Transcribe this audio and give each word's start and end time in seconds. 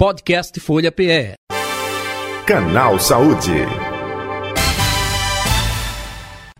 Podcast 0.00 0.58
Folha 0.60 0.90
PE. 0.90 1.34
Canal 2.46 2.98
Saúde. 2.98 3.52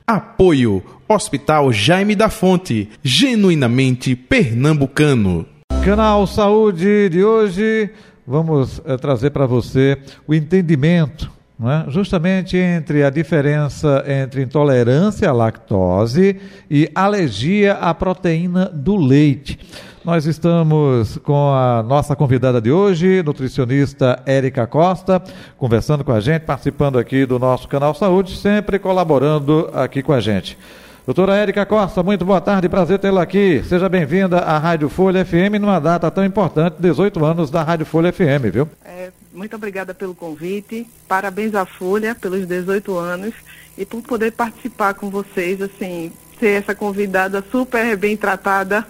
Apoio 0.07 0.85
Hospital 1.09 1.73
Jaime 1.73 2.15
da 2.15 2.29
Fonte, 2.29 2.91
genuinamente 3.03 4.15
pernambucano. 4.15 5.47
Canal 5.83 6.27
Saúde 6.27 7.09
de 7.09 7.25
hoje, 7.25 7.89
vamos 8.27 8.83
é, 8.85 8.99
trazer 8.99 9.31
para 9.31 9.47
você 9.47 9.97
o 10.29 10.35
entendimento 10.35 11.33
é? 11.63 11.91
justamente 11.91 12.57
entre 12.57 13.05
a 13.05 13.11
diferença 13.11 14.03
entre 14.07 14.43
intolerância 14.43 15.29
à 15.29 15.33
lactose 15.33 16.41
e 16.71 16.91
alergia 16.95 17.75
à 17.75 17.93
proteína 17.93 18.67
do 18.67 18.97
leite. 18.97 19.59
Nós 20.03 20.25
estamos 20.25 21.19
com 21.19 21.53
a 21.53 21.83
nossa 21.83 22.17
convidada 22.17 22.59
de 22.59 22.73
hoje, 22.73 23.23
nutricionista 23.23 24.23
Érica 24.25 24.67
Costa, 24.67 25.23
conversando 25.59 26.03
com 26.03 26.11
a 26.11 26.21
gente, 26.21 26.43
participando 26.43 26.99
aqui 26.99 27.27
do 27.27 27.39
nosso 27.39 27.69
canal 27.69 27.95
Saúde, 27.95 28.35
sempre 28.39 28.79
colaborando 28.79 29.69
aqui 29.75 30.03
com 30.03 30.15
a 30.15 30.19
gente. 30.21 30.57
Doutora 31.05 31.37
Érica 31.37 31.67
Costa, 31.67 32.03
muito 32.03 32.25
boa 32.25 32.41
tarde, 32.41 32.67
prazer 32.67 32.99
tê-la 32.99 33.23
aqui. 33.23 33.63
Seja 33.63 33.91
bem-vinda 33.91 34.39
à 34.39 34.57
Rádio 34.57 34.89
Folha 34.89 35.23
FM 35.23 35.61
numa 35.61 35.79
data 35.79 36.11
tão 36.11 36.25
importante, 36.25 36.77
18 36.79 37.23
anos 37.23 37.51
da 37.51 37.63
Rádio 37.63 37.85
Folha 37.85 38.11
FM, 38.11 38.51
viu? 38.51 38.67
É, 38.83 39.11
muito 39.35 39.55
obrigada 39.55 39.93
pelo 39.93 40.15
convite, 40.15 40.87
parabéns 41.07 41.55
à 41.55 41.67
Folha 41.67 42.15
pelos 42.15 42.47
18 42.47 42.97
anos 42.97 43.35
e 43.77 43.85
por 43.85 44.01
poder 44.01 44.33
participar 44.33 44.95
com 44.95 45.11
vocês, 45.11 45.61
assim, 45.61 46.11
ser 46.39 46.63
essa 46.63 46.75
convidada 46.75 47.45
super 47.53 47.99
bem 47.99 48.17
tratada 48.17 48.87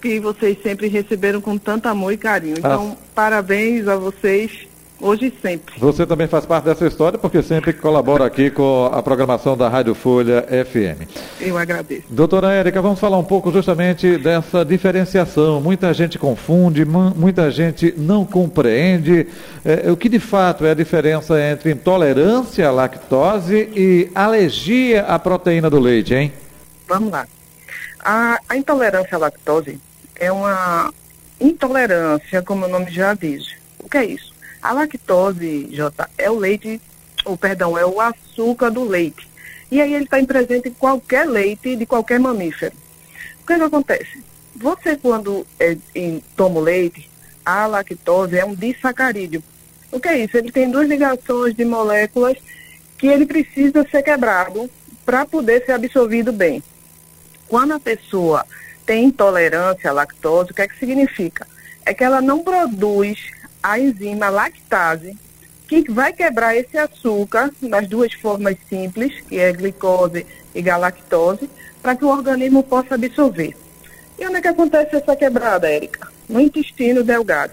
que 0.00 0.18
vocês 0.18 0.58
sempre 0.62 0.88
receberam 0.88 1.40
com 1.40 1.58
tanto 1.58 1.86
amor 1.86 2.12
e 2.12 2.16
carinho. 2.16 2.56
Então, 2.58 2.96
ah. 2.98 3.04
parabéns 3.14 3.86
a 3.86 3.96
vocês 3.96 4.70
Hoje 5.02 5.26
e 5.26 5.40
sempre. 5.40 5.74
Você 5.78 6.06
também 6.06 6.28
faz 6.28 6.44
parte 6.44 6.64
dessa 6.64 6.86
história 6.86 7.18
porque 7.18 7.42
sempre 7.42 7.72
colabora 7.72 8.26
aqui 8.26 8.50
com 8.50 8.90
a 8.92 9.02
programação 9.02 9.56
da 9.56 9.66
Rádio 9.66 9.94
Folha 9.94 10.42
FM. 10.42 11.08
Eu 11.40 11.56
agradeço. 11.56 12.02
Doutora 12.10 12.52
Érica, 12.52 12.82
vamos 12.82 13.00
falar 13.00 13.16
um 13.16 13.24
pouco 13.24 13.50
justamente 13.50 14.18
dessa 14.18 14.62
diferenciação. 14.62 15.58
Muita 15.58 15.94
gente 15.94 16.18
confunde, 16.18 16.84
muita 16.84 17.50
gente 17.50 17.94
não 17.96 18.26
compreende 18.26 19.26
é, 19.64 19.90
o 19.90 19.96
que 19.96 20.08
de 20.08 20.20
fato 20.20 20.66
é 20.66 20.72
a 20.72 20.74
diferença 20.74 21.40
entre 21.40 21.72
intolerância 21.72 22.68
à 22.68 22.70
lactose 22.70 23.70
e 23.74 24.10
alergia 24.14 25.02
à 25.04 25.18
proteína 25.18 25.70
do 25.70 25.80
leite, 25.80 26.14
hein? 26.14 26.30
Vamos 26.86 27.10
lá. 27.10 27.26
A, 28.04 28.38
a 28.46 28.56
intolerância 28.56 29.16
à 29.16 29.18
lactose 29.18 29.78
é 30.20 30.30
uma 30.30 30.92
intolerância, 31.40 32.42
como 32.42 32.66
o 32.66 32.68
nome 32.68 32.90
já 32.90 33.14
diz. 33.14 33.54
O 33.78 33.88
que 33.88 33.96
é 33.96 34.04
isso? 34.04 34.32
A 34.62 34.72
lactose, 34.72 35.68
Jota, 35.72 36.08
é 36.18 36.30
o 36.30 36.38
leite, 36.38 36.80
ou 37.24 37.36
perdão, 37.36 37.76
é 37.76 37.84
o 37.86 37.98
açúcar 38.00 38.70
do 38.70 38.84
leite. 38.84 39.26
E 39.70 39.80
aí 39.80 39.94
ele 39.94 40.04
está 40.04 40.22
presente 40.22 40.68
em 40.68 40.72
qualquer 40.72 41.26
leite 41.26 41.74
de 41.74 41.86
qualquer 41.86 42.20
mamífero. 42.20 42.76
O 43.42 43.46
que, 43.46 43.54
é 43.54 43.56
que 43.56 43.62
acontece? 43.62 44.22
Você 44.54 44.96
quando 44.96 45.46
é, 45.58 45.76
em, 45.94 46.22
toma 46.36 46.60
o 46.60 46.62
leite, 46.62 47.10
a 47.44 47.66
lactose 47.66 48.36
é 48.36 48.44
um 48.44 48.54
disacarídeo. 48.54 49.42
O 49.90 49.98
que 49.98 50.08
é 50.08 50.18
isso? 50.18 50.36
Ele 50.36 50.52
tem 50.52 50.70
duas 50.70 50.86
ligações 50.86 51.54
de 51.54 51.64
moléculas 51.64 52.36
que 52.98 53.06
ele 53.06 53.24
precisa 53.24 53.86
ser 53.90 54.02
quebrado 54.02 54.68
para 55.06 55.24
poder 55.24 55.64
ser 55.64 55.72
absorvido 55.72 56.30
bem. 56.30 56.62
Quando 57.48 57.72
a 57.72 57.80
pessoa 57.80 58.44
tem 58.90 59.04
intolerância 59.04 59.88
à 59.88 59.92
lactose, 59.92 60.50
o 60.50 60.54
que 60.54 60.62
é 60.62 60.66
que 60.66 60.76
significa? 60.76 61.46
É 61.86 61.94
que 61.94 62.02
ela 62.02 62.20
não 62.20 62.42
produz 62.42 63.30
a 63.62 63.78
enzima 63.78 64.28
lactase, 64.28 65.16
que 65.68 65.88
vai 65.88 66.12
quebrar 66.12 66.56
esse 66.56 66.76
açúcar 66.76 67.52
nas 67.62 67.86
duas 67.86 68.12
formas 68.14 68.56
simples, 68.68 69.20
que 69.28 69.38
é 69.38 69.52
glicose 69.52 70.26
e 70.52 70.60
galactose, 70.60 71.48
para 71.80 71.94
que 71.94 72.04
o 72.04 72.08
organismo 72.08 72.64
possa 72.64 72.96
absorver. 72.96 73.54
E 74.18 74.26
onde 74.26 74.38
é 74.38 74.40
que 74.40 74.48
acontece 74.48 74.96
essa 74.96 75.14
quebrada, 75.14 75.70
Érica? 75.70 76.08
No 76.28 76.40
intestino 76.40 77.04
delgado. 77.04 77.52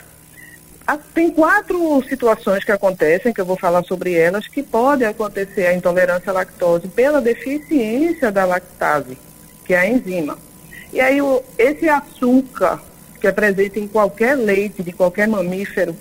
Tem 1.13 1.29
quatro 1.29 2.03
situações 2.09 2.63
que 2.63 2.71
acontecem, 2.71 3.31
que 3.31 3.41
eu 3.41 3.45
vou 3.45 3.59
falar 3.59 3.83
sobre 3.83 4.15
elas, 4.15 4.47
que 4.47 4.63
pode 4.63 5.05
acontecer 5.05 5.67
a 5.67 5.75
intolerância 5.75 6.31
à 6.31 6.33
lactose 6.33 6.87
pela 6.87 7.21
deficiência 7.21 8.31
da 8.31 8.43
lactase, 8.43 9.15
que 9.63 9.75
é 9.75 9.81
a 9.81 9.87
enzima. 9.87 10.46
E 10.91 11.01
aí 11.01 11.21
o, 11.21 11.43
esse 11.57 11.87
açúcar 11.89 12.81
que 13.19 13.27
é 13.27 13.31
presente 13.31 13.79
em 13.79 13.87
qualquer 13.87 14.35
leite 14.35 14.83
de 14.83 14.91
qualquer 14.91 15.27
mamífero, 15.27 15.95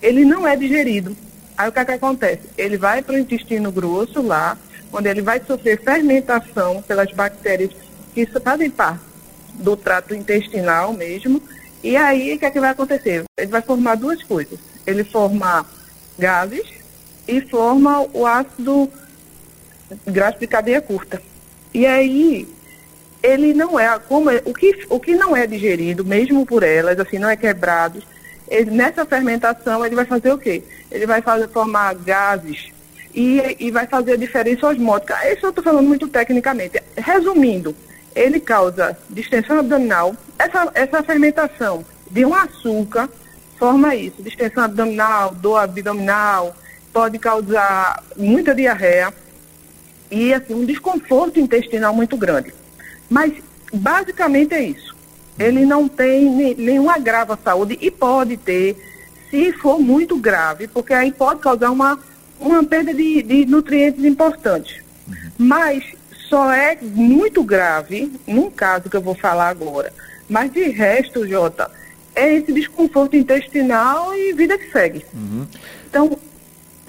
ele 0.00 0.24
não 0.24 0.46
é 0.46 0.56
digerido. 0.56 1.16
Aí 1.56 1.68
o 1.68 1.72
que, 1.72 1.78
é 1.78 1.84
que 1.84 1.92
acontece? 1.92 2.42
Ele 2.56 2.76
vai 2.76 3.02
para 3.02 3.14
o 3.14 3.18
intestino 3.18 3.70
grosso 3.70 4.22
lá, 4.22 4.56
onde 4.92 5.08
ele 5.08 5.22
vai 5.22 5.40
sofrer 5.40 5.80
fermentação 5.82 6.82
pelas 6.82 7.12
bactérias 7.12 7.70
que 8.14 8.26
fazem 8.26 8.70
parte 8.70 9.04
do 9.54 9.76
trato 9.76 10.14
intestinal 10.14 10.92
mesmo. 10.92 11.42
E 11.82 11.96
aí 11.96 12.34
o 12.34 12.38
que, 12.38 12.46
é 12.46 12.50
que 12.50 12.60
vai 12.60 12.70
acontecer? 12.70 13.24
Ele 13.36 13.50
vai 13.50 13.62
formar 13.62 13.96
duas 13.96 14.22
coisas. 14.22 14.58
Ele 14.86 15.04
forma 15.04 15.66
gases 16.18 16.66
e 17.28 17.40
forma 17.42 18.06
o 18.12 18.26
ácido 18.26 18.90
graxo 20.06 20.40
de 20.40 20.46
cadeia 20.46 20.80
curta. 20.80 21.22
E 21.72 21.86
aí 21.86 22.48
ele 23.22 23.54
não 23.54 23.78
é, 23.78 23.98
como 23.98 24.30
é, 24.30 24.42
o, 24.44 24.52
que, 24.52 24.84
o 24.88 24.98
que 24.98 25.14
não 25.14 25.36
é 25.36 25.46
digerido, 25.46 26.04
mesmo 26.04 26.44
por 26.44 26.62
elas, 26.62 26.98
assim, 26.98 27.18
não 27.18 27.28
é 27.28 27.36
quebrado, 27.36 28.02
ele, 28.48 28.70
nessa 28.70 29.06
fermentação 29.06 29.84
ele 29.84 29.94
vai 29.94 30.04
fazer 30.04 30.32
o 30.32 30.38
quê? 30.38 30.62
Ele 30.90 31.06
vai 31.06 31.22
fazer, 31.22 31.48
formar 31.48 31.94
gases 31.94 32.70
e, 33.14 33.56
e 33.60 33.70
vai 33.70 33.86
fazer 33.86 34.12
a 34.12 34.16
diferença 34.16 34.66
osmótica. 34.66 35.14
Isso 35.32 35.46
eu 35.46 35.50
estou 35.50 35.62
falando 35.62 35.86
muito 35.86 36.08
tecnicamente. 36.08 36.82
Resumindo, 36.96 37.74
ele 38.14 38.40
causa 38.40 38.96
distensão 39.08 39.58
abdominal, 39.58 40.14
essa, 40.38 40.70
essa 40.74 41.02
fermentação 41.02 41.84
de 42.10 42.24
um 42.24 42.34
açúcar 42.34 43.08
forma 43.58 43.94
isso, 43.94 44.22
distensão 44.22 44.64
abdominal, 44.64 45.34
dor 45.34 45.58
abdominal, 45.58 46.54
pode 46.92 47.18
causar 47.18 48.02
muita 48.16 48.54
diarreia 48.54 49.14
e 50.10 50.34
assim, 50.34 50.52
um 50.52 50.64
desconforto 50.64 51.38
intestinal 51.38 51.94
muito 51.94 52.16
grande. 52.16 52.52
Mas 53.12 53.34
basicamente 53.70 54.54
é 54.54 54.62
isso. 54.62 54.96
Ele 55.38 55.66
não 55.66 55.86
tem 55.86 56.54
nenhum 56.56 56.88
agravo 56.88 57.34
à 57.34 57.36
saúde 57.36 57.76
e 57.78 57.90
pode 57.90 58.38
ter, 58.38 58.74
se 59.28 59.52
for 59.52 59.78
muito 59.78 60.16
grave, 60.16 60.66
porque 60.66 60.94
aí 60.94 61.12
pode 61.12 61.40
causar 61.40 61.70
uma, 61.70 61.98
uma 62.40 62.64
perda 62.64 62.94
de, 62.94 63.22
de 63.22 63.44
nutrientes 63.44 64.02
importantes. 64.02 64.82
Uhum. 65.06 65.30
Mas 65.36 65.84
só 66.26 66.50
é 66.50 66.78
muito 66.80 67.44
grave, 67.44 68.10
num 68.26 68.50
caso 68.50 68.88
que 68.88 68.96
eu 68.96 69.02
vou 69.02 69.14
falar 69.14 69.50
agora. 69.50 69.92
Mas 70.26 70.50
de 70.50 70.62
resto, 70.70 71.28
Jota, 71.28 71.70
é 72.14 72.36
esse 72.36 72.50
desconforto 72.50 73.14
intestinal 73.14 74.14
e 74.14 74.32
vida 74.32 74.56
que 74.56 74.72
segue. 74.72 75.04
Uhum. 75.12 75.46
Então, 75.86 76.18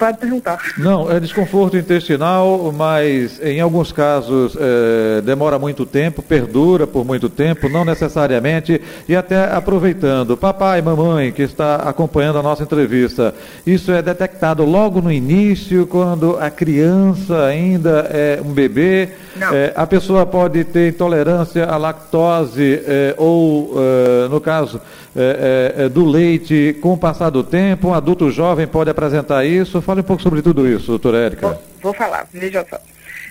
Pode 0.04 0.18
perguntar. 0.18 0.58
Não, 0.76 1.10
é 1.10 1.18
desconforto 1.18 1.78
intestinal, 1.78 2.70
mas 2.76 3.40
em 3.42 3.58
alguns 3.58 3.90
casos 3.90 4.54
é, 4.54 5.22
demora 5.22 5.58
muito 5.58 5.86
tempo, 5.86 6.20
perdura 6.20 6.86
por 6.86 7.06
muito 7.06 7.30
tempo, 7.30 7.70
não 7.70 7.86
necessariamente. 7.86 8.78
E 9.08 9.16
até 9.16 9.50
aproveitando, 9.50 10.36
papai 10.36 10.80
e 10.80 10.82
mamãe 10.82 11.32
que 11.32 11.40
está 11.40 11.76
acompanhando 11.76 12.38
a 12.38 12.42
nossa 12.42 12.62
entrevista, 12.62 13.34
isso 13.66 13.90
é 13.92 14.02
detectado 14.02 14.62
logo 14.62 15.00
no 15.00 15.10
início, 15.10 15.86
quando 15.86 16.36
a 16.38 16.50
criança 16.50 17.46
ainda 17.46 18.06
é 18.12 18.42
um 18.44 18.52
bebê. 18.52 19.08
É, 19.52 19.72
a 19.74 19.86
pessoa 19.86 20.26
pode 20.26 20.64
ter 20.64 20.90
intolerância 20.90 21.64
à 21.64 21.78
lactose 21.78 22.82
é, 22.86 23.14
ou, 23.16 23.74
é, 23.76 24.28
no 24.28 24.38
caso 24.38 24.80
é, 25.16 25.74
é, 25.76 25.88
do 25.88 26.04
leite 26.04 26.76
com 26.80 26.92
o 26.92 26.98
passar 26.98 27.30
do 27.30 27.44
tempo. 27.44 27.88
Um 27.88 27.94
adulto 27.94 28.30
jovem 28.30 28.66
pode 28.66 28.90
apresentar 28.90 29.44
isso. 29.44 29.80
Fale 29.80 30.00
um 30.00 30.04
pouco 30.04 30.22
sobre 30.22 30.42
tudo 30.42 30.66
isso, 30.66 30.88
doutora 30.88 31.18
Érica. 31.18 31.48
Vou, 31.48 31.62
vou 31.82 31.94
falar, 31.94 32.26
veja 32.32 32.66
só. 32.68 32.78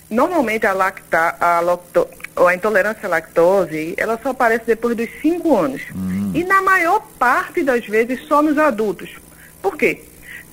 Normalmente 0.10 0.66
a, 0.66 0.74
lacta, 0.74 1.36
a, 1.40 1.60
lacto, 1.60 2.08
a 2.36 2.54
intolerância 2.54 3.08
à 3.08 3.10
lactose, 3.10 3.96
ela 3.98 4.20
só 4.22 4.30
aparece 4.30 4.66
depois 4.66 4.96
dos 4.96 5.10
5 5.22 5.58
anos. 5.58 5.82
Hum. 5.96 6.32
E 6.34 6.44
na 6.44 6.62
maior 6.62 7.02
parte 7.18 7.64
das 7.64 7.86
vezes 7.86 8.22
só 8.28 8.42
nos 8.42 8.58
adultos. 8.58 9.10
Por 9.62 9.78
quê? 9.78 10.04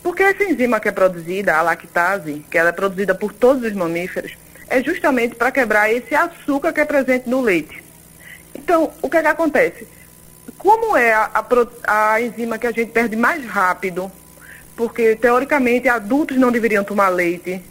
Porque 0.02 0.22
essa 0.22 0.44
enzima 0.44 0.80
que 0.80 0.88
é 0.88 0.92
produzida, 0.92 1.56
a 1.56 1.62
lactase, 1.62 2.44
que 2.50 2.56
ela 2.56 2.70
é 2.70 2.72
produzida 2.72 3.14
por 3.14 3.32
todos 3.32 3.62
os 3.62 3.72
mamíferos, 3.72 4.32
é 4.68 4.82
justamente 4.82 5.34
para 5.34 5.50
quebrar 5.50 5.92
esse 5.92 6.14
açúcar 6.14 6.72
que 6.72 6.80
é 6.80 6.84
presente 6.84 7.28
no 7.28 7.40
leite. 7.40 7.82
Então, 8.54 8.90
o 9.02 9.10
que, 9.10 9.16
é 9.16 9.22
que 9.22 9.28
acontece? 9.28 9.86
Como 10.60 10.94
é 10.96 11.12
a, 11.14 11.30
a, 11.86 12.12
a 12.12 12.20
enzima 12.20 12.58
que 12.58 12.66
a 12.66 12.70
gente 12.70 12.92
perde 12.92 13.16
mais 13.16 13.44
rápido 13.46 14.12
porque 14.76 15.16
teoricamente 15.16 15.88
adultos 15.88 16.36
não 16.36 16.52
deveriam 16.52 16.84
tomar 16.84 17.08
leite. 17.08 17.62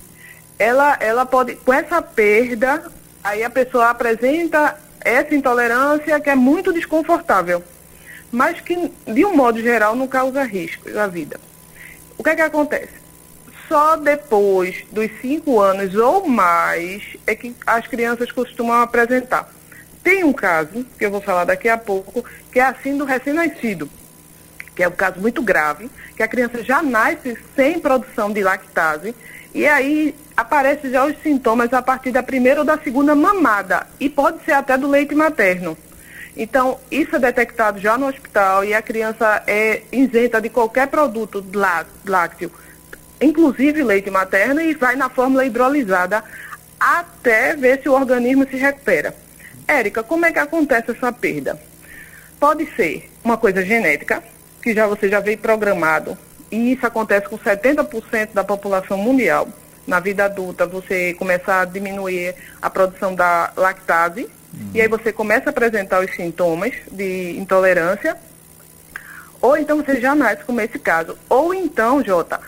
Ela, 0.57 0.97
ela 0.99 1.25
pode, 1.25 1.55
com 1.55 1.71
essa 1.71 2.01
perda, 2.01 2.91
aí 3.23 3.43
a 3.43 3.49
pessoa 3.49 3.89
apresenta 3.89 4.75
essa 4.99 5.33
intolerância 5.33 6.19
que 6.19 6.29
é 6.29 6.35
muito 6.35 6.73
desconfortável. 6.73 7.63
mas 8.31 8.59
que, 8.61 8.91
de 9.07 9.25
um 9.25 9.35
modo 9.35 9.61
geral, 9.61 9.95
não 9.95 10.07
causa 10.07 10.43
risco 10.43 10.89
à 10.97 11.07
vida. 11.07 11.39
O 12.17 12.23
que 12.23 12.29
é 12.29 12.35
que 12.35 12.41
acontece? 12.41 12.93
Só 13.67 13.95
depois 13.95 14.83
dos 14.91 15.09
cinco 15.21 15.59
anos 15.59 15.95
ou 15.95 16.27
mais 16.27 17.03
é 17.25 17.35
que 17.35 17.55
as 17.65 17.87
crianças 17.87 18.31
costumam 18.31 18.81
apresentar. 18.81 19.49
Tem 20.03 20.23
um 20.23 20.33
caso, 20.33 20.85
que 20.97 21.05
eu 21.05 21.11
vou 21.11 21.21
falar 21.21 21.45
daqui 21.45 21.67
a 21.67 21.77
pouco, 21.77 22.23
que 22.51 22.59
é 22.59 22.63
assim 22.63 22.97
do 22.97 23.05
recém-nascido, 23.05 23.89
que 24.75 24.83
é 24.83 24.87
um 24.87 24.91
caso 24.91 25.19
muito 25.19 25.41
grave, 25.41 25.89
que 26.15 26.23
a 26.23 26.27
criança 26.27 26.63
já 26.63 26.81
nasce 26.81 27.37
sem 27.55 27.79
produção 27.79 28.31
de 28.31 28.41
lactase, 28.41 29.13
e 29.53 29.67
aí 29.67 30.15
aparecem 30.37 30.91
já 30.91 31.05
os 31.05 31.21
sintomas 31.21 31.73
a 31.73 31.81
partir 31.81 32.11
da 32.11 32.23
primeira 32.23 32.61
ou 32.61 32.65
da 32.65 32.77
segunda 32.77 33.13
mamada, 33.13 33.85
e 33.99 34.09
pode 34.09 34.43
ser 34.45 34.53
até 34.53 34.77
do 34.77 34.87
leite 34.87 35.13
materno. 35.13 35.77
Então, 36.37 36.79
isso 36.89 37.17
é 37.17 37.19
detectado 37.19 37.79
já 37.79 37.97
no 37.97 38.07
hospital 38.07 38.63
e 38.63 38.73
a 38.73 38.81
criança 38.81 39.43
é 39.45 39.81
isenta 39.91 40.39
de 40.39 40.47
qualquer 40.47 40.87
produto 40.87 41.43
lácteo, 42.05 42.49
inclusive 43.19 43.83
leite 43.83 44.09
materno, 44.09 44.61
e 44.61 44.73
vai 44.73 44.95
na 44.95 45.09
fórmula 45.09 45.45
hidrolisada 45.45 46.23
até 46.79 47.55
ver 47.55 47.81
se 47.81 47.89
o 47.89 47.93
organismo 47.93 48.47
se 48.47 48.55
recupera. 48.55 49.13
Érica, 49.69 50.01
como 50.01 50.25
é 50.25 50.31
que 50.31 50.39
acontece 50.39 50.89
essa 50.89 51.11
perda? 51.11 51.59
Pode 52.39 52.65
ser 52.75 53.07
uma 53.23 53.37
coisa 53.37 53.63
genética, 53.63 54.23
que 54.63 54.73
já 54.73 54.87
você 54.87 55.07
já 55.07 55.19
veio 55.19 55.37
programado, 55.37 56.17
e 56.51 56.73
isso 56.73 56.87
acontece 56.87 57.29
com 57.29 57.37
70% 57.37 58.33
da 58.33 58.43
população 58.43 58.97
mundial. 58.97 59.47
Na 59.85 59.99
vida 59.99 60.25
adulta, 60.25 60.65
você 60.65 61.13
começa 61.13 61.61
a 61.61 61.65
diminuir 61.65 62.33
a 62.59 62.67
produção 62.67 63.13
da 63.13 63.53
lactase, 63.55 64.23
uhum. 64.23 64.71
e 64.73 64.81
aí 64.81 64.87
você 64.87 65.13
começa 65.13 65.49
a 65.49 65.51
apresentar 65.51 66.03
os 66.03 66.15
sintomas 66.15 66.73
de 66.91 67.37
intolerância, 67.37 68.17
ou 69.39 69.55
então 69.55 69.77
você 69.77 70.01
já 70.01 70.15
nasce 70.15 70.43
com 70.43 70.59
esse 70.59 70.79
caso. 70.79 71.15
Ou 71.29 71.53
então, 71.53 72.03
Jota, 72.03 72.39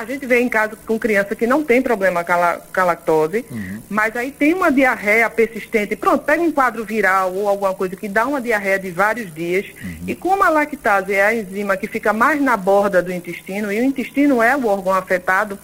a 0.00 0.04
gente 0.04 0.26
vê 0.26 0.40
em 0.40 0.48
casa 0.48 0.76
com 0.86 0.98
criança 0.98 1.34
que 1.34 1.46
não 1.46 1.62
tem 1.62 1.82
problema 1.82 2.24
com 2.24 2.32
a, 2.32 2.54
com 2.56 2.80
a 2.80 2.84
lactose, 2.84 3.44
uhum. 3.50 3.82
mas 3.88 4.16
aí 4.16 4.30
tem 4.30 4.54
uma 4.54 4.72
diarreia 4.72 5.28
persistente. 5.28 5.94
Pronto, 5.94 6.24
pega 6.24 6.42
um 6.42 6.50
quadro 6.50 6.84
viral 6.84 7.34
ou 7.34 7.48
alguma 7.48 7.74
coisa 7.74 7.94
que 7.96 8.08
dá 8.08 8.26
uma 8.26 8.40
diarreia 8.40 8.78
de 8.78 8.90
vários 8.90 9.32
dias. 9.32 9.66
Uhum. 9.82 10.04
E 10.06 10.14
como 10.14 10.42
a 10.42 10.48
lactase 10.48 11.12
é 11.12 11.24
a 11.24 11.34
enzima 11.34 11.76
que 11.76 11.86
fica 11.86 12.12
mais 12.12 12.40
na 12.40 12.56
borda 12.56 13.02
do 13.02 13.12
intestino, 13.12 13.70
e 13.70 13.80
o 13.80 13.84
intestino 13.84 14.42
é 14.42 14.56
o 14.56 14.66
órgão 14.66 14.94
afetado, 14.94 15.58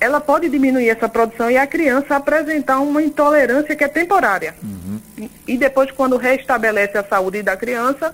ela 0.00 0.20
pode 0.20 0.48
diminuir 0.48 0.88
essa 0.88 1.08
produção 1.08 1.50
e 1.50 1.56
a 1.56 1.66
criança 1.66 2.16
apresentar 2.16 2.78
uma 2.80 3.02
intolerância 3.02 3.74
que 3.74 3.84
é 3.84 3.88
temporária. 3.88 4.54
Uhum. 4.62 5.28
E, 5.46 5.56
depois, 5.56 5.90
quando 5.90 6.16
restabelece 6.16 6.98
a 6.98 7.04
saúde 7.04 7.42
da 7.42 7.56
criança, 7.56 8.12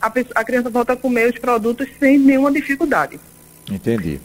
a, 0.00 0.12
a 0.34 0.44
criança 0.44 0.70
volta 0.70 0.94
a 0.94 0.96
comer 0.96 1.30
os 1.30 1.38
produtos 1.38 1.86
sem 1.98 2.18
nenhuma 2.18 2.50
dificuldade. 2.50 3.20
Entendi. 3.70 4.20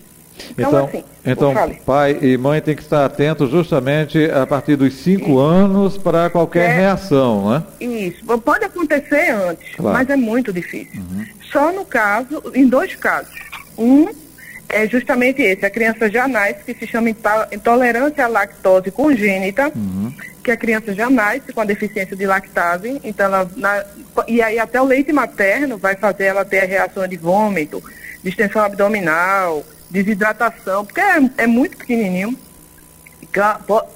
Então, 0.58 0.70
então, 0.70 0.86
assim, 0.86 1.04
então 1.26 1.76
pai 1.86 2.18
e 2.22 2.38
mãe 2.38 2.62
tem 2.62 2.76
que 2.76 2.82
estar 2.82 3.06
atentos 3.06 3.50
justamente 3.50 4.30
a 4.32 4.46
partir 4.46 4.76
dos 4.76 4.94
cinco 4.94 5.40
anos 5.40 5.98
para 5.98 6.30
qualquer 6.30 6.70
é, 6.70 6.74
reação, 6.74 7.50
né? 7.50 7.64
Isso. 7.80 8.26
Pode 8.40 8.66
acontecer 8.66 9.32
antes, 9.32 9.76
claro. 9.76 9.98
mas 9.98 10.10
é 10.10 10.16
muito 10.16 10.52
difícil. 10.52 11.02
Uhum. 11.02 11.26
Só 11.52 11.72
no 11.72 11.86
caso, 11.86 12.42
em 12.54 12.68
dois 12.68 12.96
casos. 12.96 13.34
Um 13.78 14.08
é 14.70 14.88
justamente 14.88 15.42
esse, 15.42 15.66
a 15.66 15.70
criança 15.70 16.10
já 16.10 16.28
nasce, 16.28 16.64
que 16.66 16.74
se 16.74 16.88
chama 16.88 17.10
intolerância 17.52 18.26
à 18.26 18.28
lactose 18.28 18.92
congênita, 18.92 19.72
uhum. 19.76 20.12
que 20.44 20.52
a 20.52 20.58
criança 20.58 20.94
já 20.94 21.10
nasce 21.10 21.54
com 21.54 21.62
a 21.62 21.66
deficiência 21.66 22.16
de 22.16 22.26
lactase, 22.26 23.00
então 23.04 23.26
ela, 23.28 23.50
na, 23.56 23.86
e 24.28 24.42
aí 24.42 24.58
até 24.60 24.82
o 24.82 24.86
leite 24.86 25.14
materno 25.14 25.78
vai 25.78 25.96
fazer 25.96 26.26
ela 26.26 26.44
ter 26.44 26.62
a 26.62 26.66
reação 26.66 27.08
de 27.08 27.16
vômito, 27.16 27.84
distensão 28.24 28.64
abdominal, 28.64 29.64
desidratação, 29.90 30.86
porque 30.86 31.02
é, 31.02 31.30
é 31.38 31.48
muito 31.48 31.78
pequenininho 31.78 32.38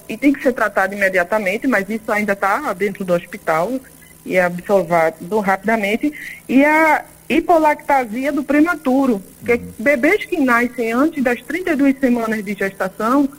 e 0.07 0.17
tem 0.17 0.33
que 0.33 0.43
ser 0.43 0.53
tratado 0.53 0.93
imediatamente, 0.93 1.65
mas 1.65 1.89
isso 1.89 2.11
ainda 2.11 2.33
está 2.33 2.73
dentro 2.73 3.05
do 3.05 3.13
hospital 3.13 3.79
e 4.25 4.35
é 4.35 4.43
absorvido 4.43 5.39
rapidamente. 5.39 6.11
E 6.47 6.65
a 6.65 7.05
hipolactasia 7.29 8.31
do 8.31 8.43
prematuro, 8.43 9.21
que 9.45 9.53
uhum. 9.53 9.73
bebês 9.79 10.25
que 10.25 10.37
nascem 10.39 10.91
antes 10.91 11.23
das 11.23 11.41
32 11.41 11.97
semanas 11.99 12.43
de 12.43 12.53
gestação, 12.53 13.29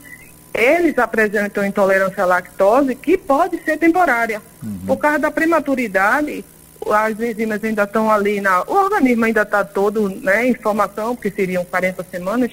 eles 0.54 0.98
apresentam 0.98 1.64
intolerância 1.64 2.22
à 2.22 2.26
lactose 2.26 2.94
que 2.94 3.18
pode 3.18 3.62
ser 3.62 3.76
temporária. 3.76 4.40
Uhum. 4.62 4.78
Por 4.86 4.96
causa 4.96 5.18
da 5.18 5.30
prematuridade, 5.30 6.44
as 6.88 7.20
enzimas 7.20 7.62
ainda 7.62 7.84
estão 7.84 8.10
ali, 8.10 8.40
na, 8.40 8.62
o 8.62 8.72
organismo 8.72 9.24
ainda 9.24 9.42
está 9.42 9.64
todo 9.64 10.08
né, 10.08 10.46
em 10.46 10.54
formação, 10.54 11.14
porque 11.14 11.30
seriam 11.30 11.64
40 11.64 12.04
semanas, 12.10 12.52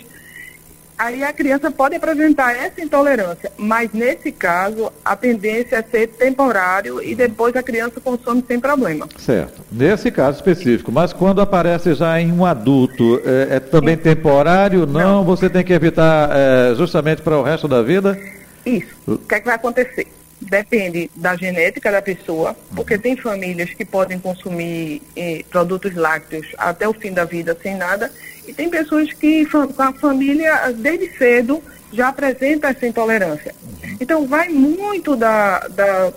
aí 0.97 1.23
a 1.23 1.31
criança 1.31 1.69
pode 1.69 1.95
apresentar 1.95 2.55
essa 2.55 2.81
intolerância, 2.81 3.51
mas 3.57 3.91
nesse 3.93 4.31
caso 4.31 4.91
a 5.05 5.15
tendência 5.15 5.77
é 5.77 5.83
ser 5.83 6.07
temporário 6.07 7.01
e 7.01 7.13
depois 7.13 7.55
a 7.55 7.63
criança 7.63 8.01
consome 8.01 8.43
sem 8.47 8.59
problema. 8.59 9.07
Certo. 9.17 9.61
Nesse 9.71 10.11
caso 10.11 10.37
específico, 10.37 10.91
mas 10.91 11.13
quando 11.13 11.39
aparece 11.39 11.93
já 11.93 12.19
em 12.19 12.31
um 12.31 12.45
adulto, 12.45 13.21
é, 13.23 13.57
é 13.57 13.59
também 13.59 13.95
Sim. 13.95 14.01
temporário? 14.03 14.85
Não, 14.85 15.17
Não, 15.17 15.23
você 15.23 15.49
tem 15.49 15.63
que 15.63 15.73
evitar 15.73 16.29
é, 16.33 16.75
justamente 16.75 17.21
para 17.21 17.37
o 17.37 17.43
resto 17.43 17.67
da 17.67 17.81
vida? 17.81 18.19
Isso. 18.65 18.95
O 19.07 19.17
que 19.17 19.35
é 19.35 19.39
que 19.39 19.45
vai 19.45 19.55
acontecer? 19.55 20.07
Depende 20.39 21.09
da 21.15 21.35
genética 21.35 21.91
da 21.91 22.01
pessoa, 22.01 22.55
porque 22.75 22.95
uhum. 22.95 23.01
tem 23.01 23.17
famílias 23.17 23.71
que 23.71 23.83
podem 23.83 24.19
consumir 24.19 25.01
eh, 25.15 25.43
produtos 25.49 25.95
lácteos 25.95 26.47
até 26.57 26.87
o 26.87 26.93
fim 26.93 27.11
da 27.11 27.25
vida 27.25 27.57
sem 27.61 27.75
nada, 27.75 28.11
e 28.47 28.53
tem 28.53 28.69
pessoas 28.69 29.11
que 29.11 29.45
com 29.45 29.81
a 29.81 29.93
família 29.93 30.71
desde 30.71 31.17
cedo 31.17 31.61
já 31.91 32.09
apresenta 32.09 32.69
essa 32.69 32.85
intolerância. 32.85 33.53
Uhum. 33.63 33.97
Então 33.99 34.27
vai 34.27 34.49
muito 34.49 35.15
da, 35.15 35.59
da, 35.69 36.13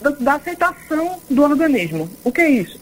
da, 0.00 0.10
da 0.10 0.34
aceitação 0.34 1.20
do 1.30 1.42
organismo. 1.42 2.10
O 2.24 2.32
que 2.32 2.40
é 2.40 2.50
isso? 2.50 2.80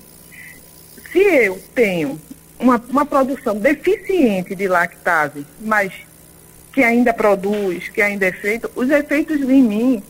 Se 1.13 1.19
eu 1.19 1.63
tenho 1.75 2.19
uma, 2.59 2.83
uma 2.89 3.05
produção 3.05 3.57
deficiente 3.57 4.55
de 4.55 4.67
lactase, 4.67 5.47
mas 5.61 5.93
que 6.73 6.83
ainda 6.83 7.13
produz, 7.13 7.89
que 7.89 8.03
ainda 8.03 8.27
é 8.27 8.33
feito, 8.33 8.69
os 8.75 8.91
efeitos 8.91 9.41
em 9.41 9.63
mim 9.63 10.03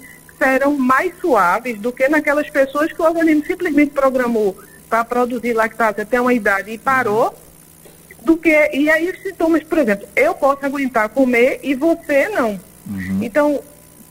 serão 0.44 0.76
mais 0.76 1.12
suaves 1.20 1.78
do 1.78 1.90
que 1.90 2.06
naquelas 2.08 2.50
pessoas 2.50 2.92
que 2.92 3.00
o 3.00 3.04
organismo 3.04 3.44
simplesmente 3.46 3.92
programou 3.92 4.56
para 4.88 5.04
produzir 5.04 5.54
lactase 5.54 6.02
até 6.02 6.20
uma 6.20 6.34
idade 6.34 6.70
e 6.70 6.78
parou, 6.78 7.34
do 8.22 8.36
que 8.36 8.70
e 8.72 8.90
aí 8.90 9.10
os 9.10 9.22
sintomas, 9.22 9.62
por 9.62 9.78
exemplo, 9.78 10.06
eu 10.14 10.34
posso 10.34 10.64
aguentar 10.64 11.08
comer 11.08 11.60
e 11.62 11.74
você 11.74 12.28
não. 12.28 12.60
Uhum. 12.86 13.18
Então, 13.22 13.62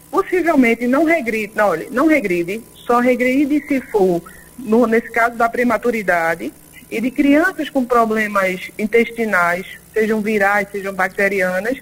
possivelmente 0.10 0.88
não 0.88 1.04
regride, 1.04 1.54
não, 1.56 1.70
olha, 1.70 1.88
não 1.92 2.08
regride, 2.08 2.62
só 2.76 3.00
regride 3.00 3.66
se 3.68 3.82
for, 3.82 4.22
no, 4.58 4.88
nesse 4.88 5.12
caso 5.12 5.36
da 5.36 5.48
prematuridade, 5.48 6.52
e 6.90 7.02
de 7.02 7.10
crianças 7.10 7.70
com 7.70 7.84
problemas 7.84 8.70
intestinais, 8.78 9.66
sejam 9.94 10.22
virais, 10.22 10.68
sejam 10.72 10.94
bacterianas, 10.94 11.80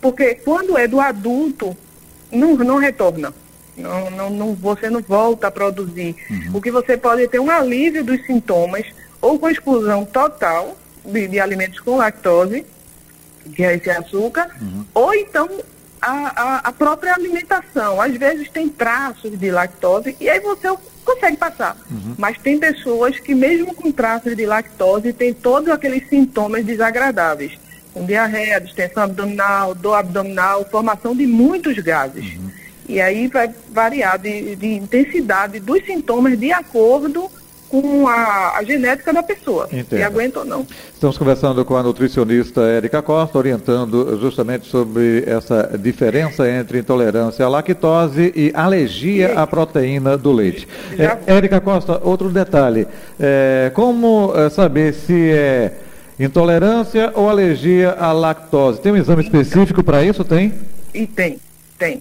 porque 0.00 0.34
quando 0.36 0.78
é 0.78 0.86
do 0.86 1.00
adulto, 1.00 1.76
não, 2.30 2.54
não 2.56 2.76
retorna. 2.76 3.34
Não, 3.76 4.10
não, 4.10 4.30
não, 4.30 4.54
você 4.54 4.88
não 4.88 5.00
volta 5.00 5.48
a 5.48 5.50
produzir. 5.50 6.14
Uhum. 6.30 6.50
O 6.54 6.60
que 6.62 6.70
você 6.70 6.96
pode 6.96 7.24
é 7.24 7.28
ter 7.28 7.40
um 7.40 7.50
alívio 7.50 8.04
dos 8.04 8.24
sintomas 8.24 8.86
ou 9.20 9.38
com 9.38 9.48
exclusão 9.48 10.04
total 10.04 10.76
de, 11.04 11.28
de 11.28 11.40
alimentos 11.40 11.80
com 11.80 11.96
lactose, 11.96 12.64
que 13.54 13.64
é 13.64 13.74
esse 13.74 13.90
açúcar, 13.90 14.48
uhum. 14.60 14.84
ou 14.94 15.14
então 15.14 15.48
a, 16.00 16.10
a, 16.10 16.56
a, 16.68 16.72
própria 16.72 17.14
alimentação. 17.14 18.00
Às 18.00 18.16
vezes 18.16 18.48
tem 18.50 18.68
traços 18.68 19.38
de 19.38 19.50
lactose 19.50 20.16
e 20.20 20.28
aí 20.28 20.40
você 20.40 20.68
consegue 21.04 21.36
passar. 21.36 21.76
Uhum. 21.90 22.14
Mas 22.18 22.38
tem 22.38 22.58
pessoas 22.58 23.18
que 23.18 23.34
mesmo 23.34 23.74
com 23.74 23.90
traços 23.90 24.36
de 24.36 24.46
lactose 24.46 25.12
tem 25.12 25.32
todos 25.32 25.68
aqueles 25.68 26.08
sintomas 26.08 26.64
desagradáveis. 26.64 27.58
Com 27.92 28.04
diarreia, 28.04 28.60
distensão 28.60 29.04
abdominal, 29.04 29.74
dor 29.74 29.94
abdominal, 29.94 30.64
formação 30.68 31.14
de 31.14 31.26
muitos 31.26 31.78
gases. 31.78 32.36
Uhum. 32.36 32.50
E 32.88 33.00
aí 33.00 33.28
vai 33.28 33.50
variar 33.72 34.18
de, 34.18 34.56
de 34.56 34.74
intensidade 34.74 35.60
dos 35.60 35.84
sintomas 35.84 36.38
de 36.38 36.52
acordo 36.52 37.30
com 37.68 38.06
a, 38.06 38.56
a, 38.56 38.62
genética 38.62 39.12
da 39.12 39.20
pessoa, 39.20 39.66
Entendo. 39.72 39.98
se 39.98 40.02
aguenta 40.02 40.38
ou 40.40 40.44
não. 40.44 40.66
Estamos 40.92 41.18
conversando 41.18 41.64
com 41.64 41.76
a 41.76 41.82
nutricionista 41.82 42.60
Érica 42.62 43.02
Costa, 43.02 43.36
orientando 43.36 44.16
justamente 44.20 44.68
sobre 44.68 45.24
essa 45.26 45.76
diferença 45.76 46.48
entre 46.48 46.78
intolerância 46.78 47.44
à 47.44 47.48
lactose 47.48 48.32
e 48.36 48.52
alergia 48.54 49.34
à 49.34 49.44
proteína 49.44 50.16
do 50.16 50.30
leite. 50.30 50.68
É, 50.96 51.32
Érica 51.32 51.60
Costa, 51.60 52.00
outro 52.04 52.28
detalhe, 52.28 52.86
é, 53.18 53.72
como 53.74 54.32
é, 54.36 54.48
saber 54.50 54.94
se 54.94 55.30
é 55.30 55.72
intolerância 56.18 57.10
ou 57.14 57.28
alergia 57.28 57.90
à 57.98 58.12
lactose? 58.12 58.80
Tem 58.80 58.92
um 58.92 58.96
exame 58.96 59.24
específico 59.24 59.82
para 59.82 60.04
isso? 60.04 60.22
Tem? 60.22 60.54
E 60.94 61.08
tem, 61.08 61.40
tem. 61.76 62.00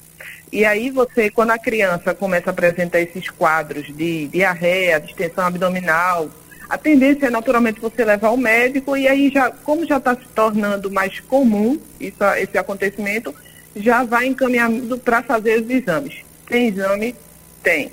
E 0.53 0.65
aí 0.65 0.91
você, 0.91 1.31
quando 1.31 1.50
a 1.50 1.57
criança 1.57 2.13
começa 2.13 2.51
a 2.51 2.53
apresentar 2.53 3.01
esses 3.01 3.27
quadros 3.27 3.88
de 3.88 4.27
diarreia, 4.27 5.00
distensão 5.00 5.48
abdominal, 5.48 6.29
a 6.69 6.77
tendência 6.77 7.25
é 7.25 7.29
naturalmente 7.31 7.81
você 7.81 8.05
levar 8.05 8.27
ao 8.27 8.38
médico 8.38 8.95
e 8.95 9.07
aí 9.07 9.31
já, 9.33 9.50
como 9.50 9.83
já 9.83 9.98
está 9.98 10.13
se 10.13 10.27
tornando 10.36 10.91
mais 10.91 11.19
comum 11.22 11.79
isso, 12.00 12.24
esse 12.38 12.55
acontecimento, 12.55 13.33
já 13.75 14.03
vai 14.03 14.27
encaminhando 14.27 14.95
para 15.00 15.24
fazer 15.24 15.60
os 15.60 15.67
exames. 15.67 16.24
Tem 16.48 16.67
exame? 16.67 17.15
Tem. 17.63 17.91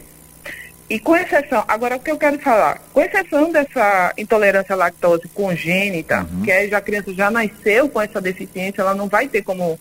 E 0.90 0.98
com 0.98 1.16
exceção, 1.16 1.64
agora 1.66 1.96
o 1.96 2.00
que 2.00 2.10
eu 2.10 2.18
quero 2.18 2.38
falar, 2.40 2.78
com 2.92 3.00
exceção 3.00 3.50
dessa 3.50 4.12
intolerância 4.18 4.74
à 4.74 4.76
lactose 4.76 5.26
congênita, 5.32 6.28
uhum. 6.30 6.42
que 6.42 6.50
é, 6.50 6.74
a 6.74 6.80
criança 6.82 7.14
já 7.14 7.30
nasceu 7.30 7.88
com 7.88 8.02
essa 8.02 8.20
deficiência, 8.20 8.82
ela 8.82 8.94
não 8.94 9.08
vai 9.08 9.28
ter 9.28 9.40
como 9.40 9.80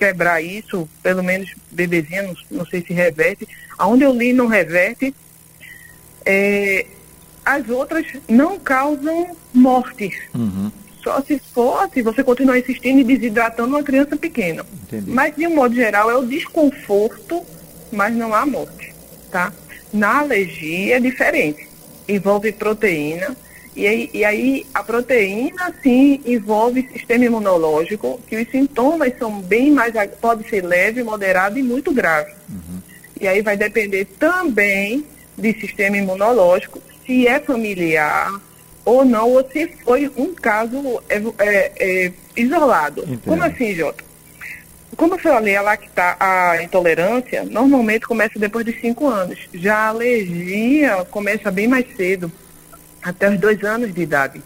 quebrar 0.00 0.40
isso, 0.40 0.88
pelo 1.02 1.22
menos 1.22 1.54
bebezinha, 1.70 2.22
não, 2.22 2.34
não 2.50 2.64
sei 2.64 2.80
se 2.80 2.94
reverte. 2.94 3.46
Aonde 3.76 4.04
eu 4.04 4.14
li 4.14 4.32
não 4.32 4.46
reverte. 4.46 5.14
É, 6.24 6.86
as 7.44 7.68
outras 7.68 8.06
não 8.26 8.58
causam 8.58 9.36
morte. 9.52 10.10
Uhum. 10.34 10.72
Só 11.02 11.20
se 11.22 11.38
for, 11.38 11.88
se 11.92 12.02
você 12.02 12.24
continuar 12.24 12.58
insistindo 12.58 13.00
e 13.00 13.04
desidratando 13.04 13.74
uma 13.74 13.82
criança 13.82 14.16
pequena. 14.16 14.64
Entendi. 14.84 15.10
Mas, 15.10 15.36
de 15.36 15.46
um 15.46 15.54
modo 15.54 15.74
geral, 15.74 16.10
é 16.10 16.16
o 16.16 16.26
desconforto, 16.26 17.42
mas 17.92 18.14
não 18.14 18.34
há 18.34 18.44
morte, 18.46 18.94
tá? 19.30 19.52
Na 19.92 20.20
alergia 20.20 20.96
é 20.96 21.00
diferente. 21.00 21.68
Envolve 22.06 22.52
proteína, 22.52 23.36
e 23.80 23.86
aí, 23.86 24.10
e 24.12 24.24
aí, 24.26 24.66
a 24.74 24.82
proteína, 24.84 25.72
sim, 25.82 26.20
envolve 26.26 26.86
sistema 26.92 27.24
imunológico, 27.24 28.20
que 28.28 28.36
os 28.36 28.46
sintomas 28.50 29.14
são 29.18 29.40
bem 29.40 29.70
mais, 29.70 29.94
pode 30.20 30.46
ser 30.50 30.62
leve, 30.62 31.02
moderado 31.02 31.58
e 31.58 31.62
muito 31.62 31.90
grave. 31.90 32.30
Uhum. 32.50 32.82
E 33.18 33.26
aí 33.26 33.40
vai 33.40 33.56
depender 33.56 34.04
também 34.18 35.02
de 35.34 35.58
sistema 35.58 35.96
imunológico, 35.96 36.82
se 37.06 37.26
é 37.26 37.40
familiar 37.40 38.38
ou 38.84 39.02
não, 39.02 39.30
ou 39.30 39.48
se 39.50 39.66
foi 39.82 40.12
um 40.14 40.34
caso 40.34 41.02
é, 41.08 41.16
é, 41.38 41.72
é, 41.78 42.12
isolado. 42.36 43.00
Entendo. 43.00 43.22
Como 43.24 43.42
assim, 43.42 43.74
Jota? 43.74 44.04
Como 44.94 45.14
eu 45.14 45.18
falei, 45.18 45.56
a 45.56 45.62
lactar, 45.62 46.18
a 46.20 46.62
intolerância 46.62 47.44
normalmente 47.44 48.06
começa 48.06 48.38
depois 48.38 48.66
de 48.66 48.78
5 48.78 49.08
anos. 49.08 49.38
Já 49.54 49.76
a 49.76 49.88
alergia 49.88 51.02
começa 51.10 51.50
bem 51.50 51.66
mais 51.66 51.86
cedo 51.96 52.30
até 53.02 53.30
os 53.30 53.38
dois 53.38 53.62
anos 53.64 53.94
de 53.94 54.02
idade. 54.02 54.42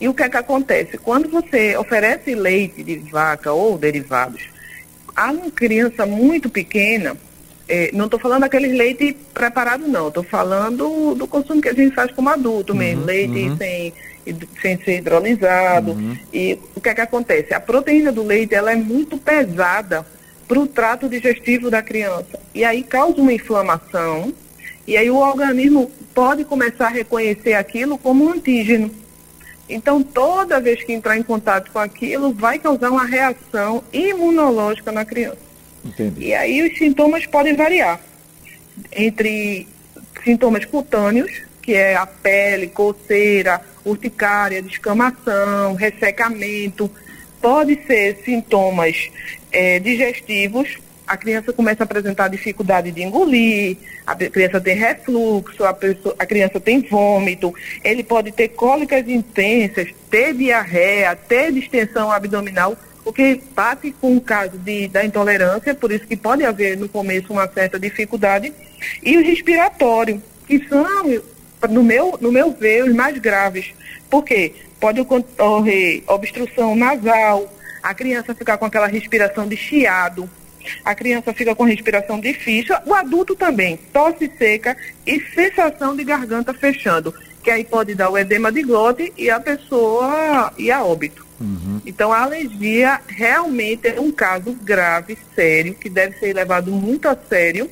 E 0.00 0.08
o 0.08 0.14
que 0.14 0.22
é 0.22 0.28
que 0.28 0.36
acontece? 0.36 0.98
Quando 0.98 1.28
você 1.28 1.76
oferece 1.76 2.34
leite 2.34 2.82
de 2.82 2.96
vaca 2.96 3.52
ou 3.52 3.76
derivados 3.76 4.42
a 5.14 5.32
uma 5.32 5.50
criança 5.50 6.06
muito 6.06 6.48
pequena, 6.48 7.16
é, 7.68 7.90
não 7.92 8.04
estou 8.04 8.20
falando 8.20 8.42
daqueles 8.42 8.76
leite 8.76 9.16
preparado 9.34 9.86
não, 9.86 10.08
estou 10.08 10.22
falando 10.22 11.14
do 11.14 11.26
consumo 11.26 11.60
que 11.60 11.68
a 11.68 11.74
gente 11.74 11.94
faz 11.94 12.10
como 12.12 12.28
adulto 12.28 12.74
mesmo, 12.74 13.00
uhum, 13.00 13.06
leite 13.06 13.48
uhum. 13.48 13.56
Sem, 13.56 13.92
sem 14.62 14.78
ser 14.84 14.98
hidrolisado. 14.98 15.92
Uhum. 15.92 16.16
E 16.32 16.58
o 16.74 16.80
que 16.80 16.88
é 16.88 16.94
que 16.94 17.00
acontece? 17.00 17.52
A 17.52 17.60
proteína 17.60 18.12
do 18.12 18.22
leite 18.22 18.54
ela 18.54 18.72
é 18.72 18.76
muito 18.76 19.18
pesada 19.18 20.06
para 20.46 20.58
o 20.58 20.66
trato 20.66 21.08
digestivo 21.08 21.70
da 21.70 21.82
criança. 21.82 22.38
E 22.54 22.64
aí 22.64 22.82
causa 22.82 23.20
uma 23.20 23.32
inflamação, 23.32 24.32
e 24.88 24.96
aí 24.96 25.10
o 25.10 25.16
organismo 25.16 25.92
pode 26.14 26.46
começar 26.46 26.86
a 26.86 26.88
reconhecer 26.88 27.52
aquilo 27.52 27.98
como 27.98 28.24
um 28.24 28.32
antígeno. 28.32 28.90
Então, 29.68 30.02
toda 30.02 30.62
vez 30.62 30.82
que 30.82 30.94
entrar 30.94 31.18
em 31.18 31.22
contato 31.22 31.70
com 31.70 31.78
aquilo, 31.78 32.32
vai 32.32 32.58
causar 32.58 32.90
uma 32.90 33.04
reação 33.04 33.84
imunológica 33.92 34.90
na 34.90 35.04
criança. 35.04 35.36
Entendi. 35.84 36.28
E 36.28 36.34
aí 36.34 36.66
os 36.66 36.78
sintomas 36.78 37.26
podem 37.26 37.54
variar 37.54 38.00
entre 38.90 39.68
sintomas 40.24 40.64
cutâneos, 40.64 41.32
que 41.60 41.74
é 41.74 41.94
a 41.94 42.06
pele, 42.06 42.68
coceira, 42.68 43.60
urticária, 43.84 44.62
descamação, 44.62 45.74
ressecamento. 45.74 46.90
Pode 47.42 47.78
ser 47.86 48.22
sintomas 48.24 49.10
é, 49.52 49.78
digestivos, 49.78 50.78
a 51.08 51.16
criança 51.16 51.52
começa 51.54 51.82
a 51.82 51.86
apresentar 51.86 52.28
dificuldade 52.28 52.92
de 52.92 53.02
engolir, 53.02 53.78
a 54.06 54.14
criança 54.14 54.60
tem 54.60 54.76
refluxo, 54.76 55.64
a, 55.64 55.72
pessoa, 55.72 56.14
a 56.18 56.26
criança 56.26 56.60
tem 56.60 56.82
vômito, 56.82 57.52
ele 57.82 58.04
pode 58.04 58.30
ter 58.30 58.48
cólicas 58.48 59.08
intensas, 59.08 59.88
ter 60.10 60.34
diarreia, 60.34 61.16
ter 61.16 61.50
distensão 61.50 62.12
abdominal, 62.12 62.76
o 63.06 63.12
que 63.12 63.40
bate 63.54 63.90
com 63.90 64.18
o 64.18 64.20
caso 64.20 64.58
de, 64.58 64.86
da 64.88 65.02
intolerância, 65.02 65.74
por 65.74 65.90
isso 65.90 66.06
que 66.06 66.16
pode 66.16 66.44
haver 66.44 66.76
no 66.76 66.88
começo 66.88 67.32
uma 67.32 67.48
certa 67.48 67.80
dificuldade, 67.80 68.52
e 69.02 69.16
o 69.16 69.24
respiratório, 69.24 70.22
que 70.46 70.62
são, 70.68 71.22
no 71.70 71.82
meu, 71.82 72.18
no 72.20 72.30
meu 72.30 72.52
ver, 72.52 72.84
os 72.84 72.94
mais 72.94 73.16
graves. 73.16 73.72
Por 74.10 74.22
quê? 74.22 74.54
Pode 74.78 75.00
ocorrer 75.00 76.02
obstrução 76.06 76.76
nasal, 76.76 77.50
a 77.82 77.94
criança 77.94 78.34
ficar 78.34 78.58
com 78.58 78.66
aquela 78.66 78.86
respiração 78.86 79.48
de 79.48 79.56
chiado, 79.56 80.28
a 80.84 80.94
criança 80.94 81.32
fica 81.32 81.54
com 81.54 81.64
respiração 81.64 82.20
difícil, 82.20 82.74
o 82.86 82.94
adulto 82.94 83.34
também, 83.34 83.78
tosse 83.92 84.30
seca 84.38 84.76
e 85.06 85.20
sensação 85.34 85.96
de 85.96 86.04
garganta 86.04 86.52
fechando, 86.52 87.14
que 87.42 87.50
aí 87.50 87.64
pode 87.64 87.94
dar 87.94 88.10
o 88.10 88.18
edema 88.18 88.50
de 88.52 88.62
glote 88.62 89.12
e 89.16 89.30
a 89.30 89.40
pessoa 89.40 90.52
e 90.58 90.70
a 90.70 90.82
óbito. 90.82 91.26
Uhum. 91.40 91.80
Então 91.86 92.12
a 92.12 92.22
alergia 92.22 93.00
realmente 93.06 93.88
é 93.88 94.00
um 94.00 94.10
caso 94.10 94.52
grave, 94.62 95.16
sério, 95.34 95.74
que 95.74 95.88
deve 95.88 96.18
ser 96.18 96.34
levado 96.34 96.70
muito 96.70 97.08
a 97.08 97.16
sério. 97.28 97.70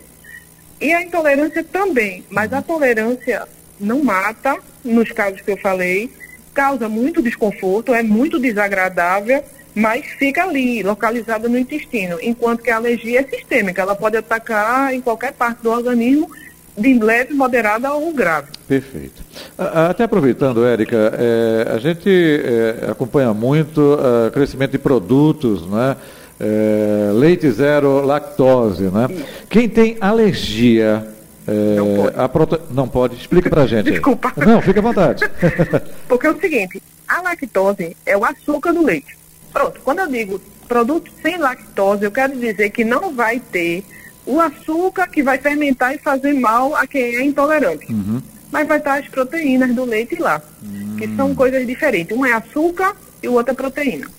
E 0.81 0.93
a 0.93 1.02
intolerância 1.02 1.64
também, 1.64 2.25
mas 2.31 2.52
a 2.52 2.61
tolerância 2.61 3.49
não 3.81 4.05
mata, 4.05 4.57
nos 4.85 5.11
casos 5.11 5.40
que 5.40 5.50
eu 5.50 5.57
falei, 5.57 6.11
causa 6.52 6.88
muito 6.88 7.23
desconforto, 7.23 7.95
é 7.95 8.02
muito 8.02 8.38
desagradável 8.38 9.43
mas 9.76 10.06
fica 10.18 10.42
ali, 10.42 10.83
localizada 10.83 11.50
no 11.50 11.59
intestino, 11.59 12.16
enquanto 12.23 12.62
que 12.62 12.71
a 12.71 12.76
alergia 12.76 13.21
é 13.21 13.25
sistêmica, 13.25 13.83
ela 13.83 13.95
pode 13.95 14.16
atacar 14.16 14.95
em 14.95 15.02
qualquer 15.02 15.35
parte 15.35 15.62
do 15.62 15.71
organismo, 15.71 16.30
de 16.78 16.95
leve, 16.95 17.35
moderada 17.35 17.92
ou 17.92 18.11
grave. 18.14 18.49
Perfeito. 18.66 19.23
Até 19.59 20.04
aproveitando, 20.04 20.64
Érica, 20.64 21.12
é, 21.18 21.68
a 21.75 21.78
gente 21.78 22.09
é, 22.09 22.90
acompanha 22.90 23.35
muito 23.35 23.83
o 23.83 24.30
crescimento 24.30 24.73
de 24.73 24.78
produtos, 24.78 25.66
né? 25.68 25.97
É, 26.40 27.11
leite 27.12 27.50
zero 27.50 28.00
lactose, 28.04 28.85
né? 28.85 29.09
Quem 29.49 29.68
tem 29.68 29.99
alergia 30.00 31.06
é, 31.47 31.76
não 31.76 31.97
pode. 31.97 32.18
A 32.18 32.28
prote... 32.28 32.61
Não 32.71 32.88
pode. 32.88 33.16
Explica 33.16 33.50
pra 33.50 33.66
gente. 33.66 33.90
Desculpa. 33.90 34.33
Não, 34.37 34.61
fica 34.62 34.80
à 34.80 34.83
vontade. 34.83 35.25
Porque 36.09 36.26
é 36.26 36.30
o 36.30 36.40
seguinte, 36.40 36.83
a 37.06 37.21
lactose 37.21 37.97
é 38.06 38.16
o 38.16 38.25
açúcar 38.25 38.73
do 38.73 38.83
leite. 38.83 39.16
Pronto, 39.56 39.80
quando 39.82 40.00
eu 40.00 40.08
digo 40.08 40.38
produto 40.68 41.10
sem 41.22 41.38
lactose, 41.38 42.04
eu 42.04 42.12
quero 42.12 42.36
dizer 42.36 42.68
que 42.68 42.84
não 42.84 43.14
vai 43.14 43.40
ter 43.40 43.82
o 44.26 44.38
açúcar 44.38 45.06
que 45.06 45.22
vai 45.22 45.38
fermentar 45.38 45.94
e 45.94 45.98
fazer 45.98 46.34
mal 46.34 46.76
a 46.76 46.86
quem 46.86 47.16
é 47.16 47.25
intolerante. 47.25 47.90
Uhum. 47.90 48.20
Mas 48.52 48.68
vai 48.68 48.76
estar 48.76 48.98
as 48.98 49.08
proteínas 49.08 49.75
do 49.75 49.86
leite 49.86 50.16
lá, 50.16 50.42
uhum. 50.62 50.96
que 50.98 51.08
são 51.16 51.34
coisas 51.34 51.66
diferentes. 51.66 52.14
Um 52.14 52.26
é 52.26 52.34
açúcar 52.34 52.94
e 53.22 53.28
o 53.28 53.32
outro 53.32 53.52
é 53.52 53.54
proteína. 53.54 54.10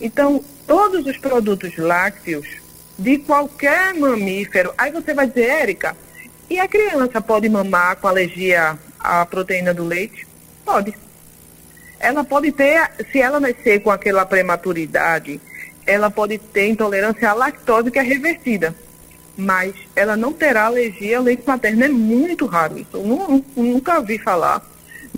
Então, 0.00 0.42
todos 0.66 1.06
os 1.06 1.16
produtos 1.18 1.76
lácteos 1.78 2.48
de 2.98 3.18
qualquer 3.18 3.94
mamífero, 3.94 4.74
aí 4.76 4.90
você 4.90 5.14
vai 5.14 5.28
dizer, 5.28 5.50
Érica, 5.50 5.96
e 6.48 6.58
a 6.58 6.66
criança 6.66 7.20
pode 7.20 7.48
mamar 7.48 7.94
com 7.94 8.08
alergia 8.08 8.76
à 8.98 9.24
proteína 9.24 9.72
do 9.72 9.84
leite? 9.84 10.26
Pode 10.64 10.92
ela 12.00 12.24
pode 12.24 12.50
ter, 12.50 12.90
se 13.12 13.20
ela 13.20 13.38
nascer 13.38 13.80
com 13.80 13.90
aquela 13.90 14.24
prematuridade, 14.24 15.38
ela 15.86 16.10
pode 16.10 16.38
ter 16.38 16.68
intolerância 16.68 17.30
à 17.30 17.34
lactose 17.34 17.90
que 17.90 17.98
é 17.98 18.02
revertida. 18.02 18.74
Mas 19.36 19.74
ela 19.94 20.16
não 20.16 20.32
terá 20.32 20.64
alergia 20.64 21.18
ao 21.18 21.24
leite 21.24 21.42
materno. 21.46 21.84
É 21.84 21.88
muito 21.88 22.46
raro 22.46 22.78
isso. 22.78 22.90
Eu 22.94 23.44
nunca 23.56 23.98
ouvi 23.98 24.18
falar. 24.18 24.66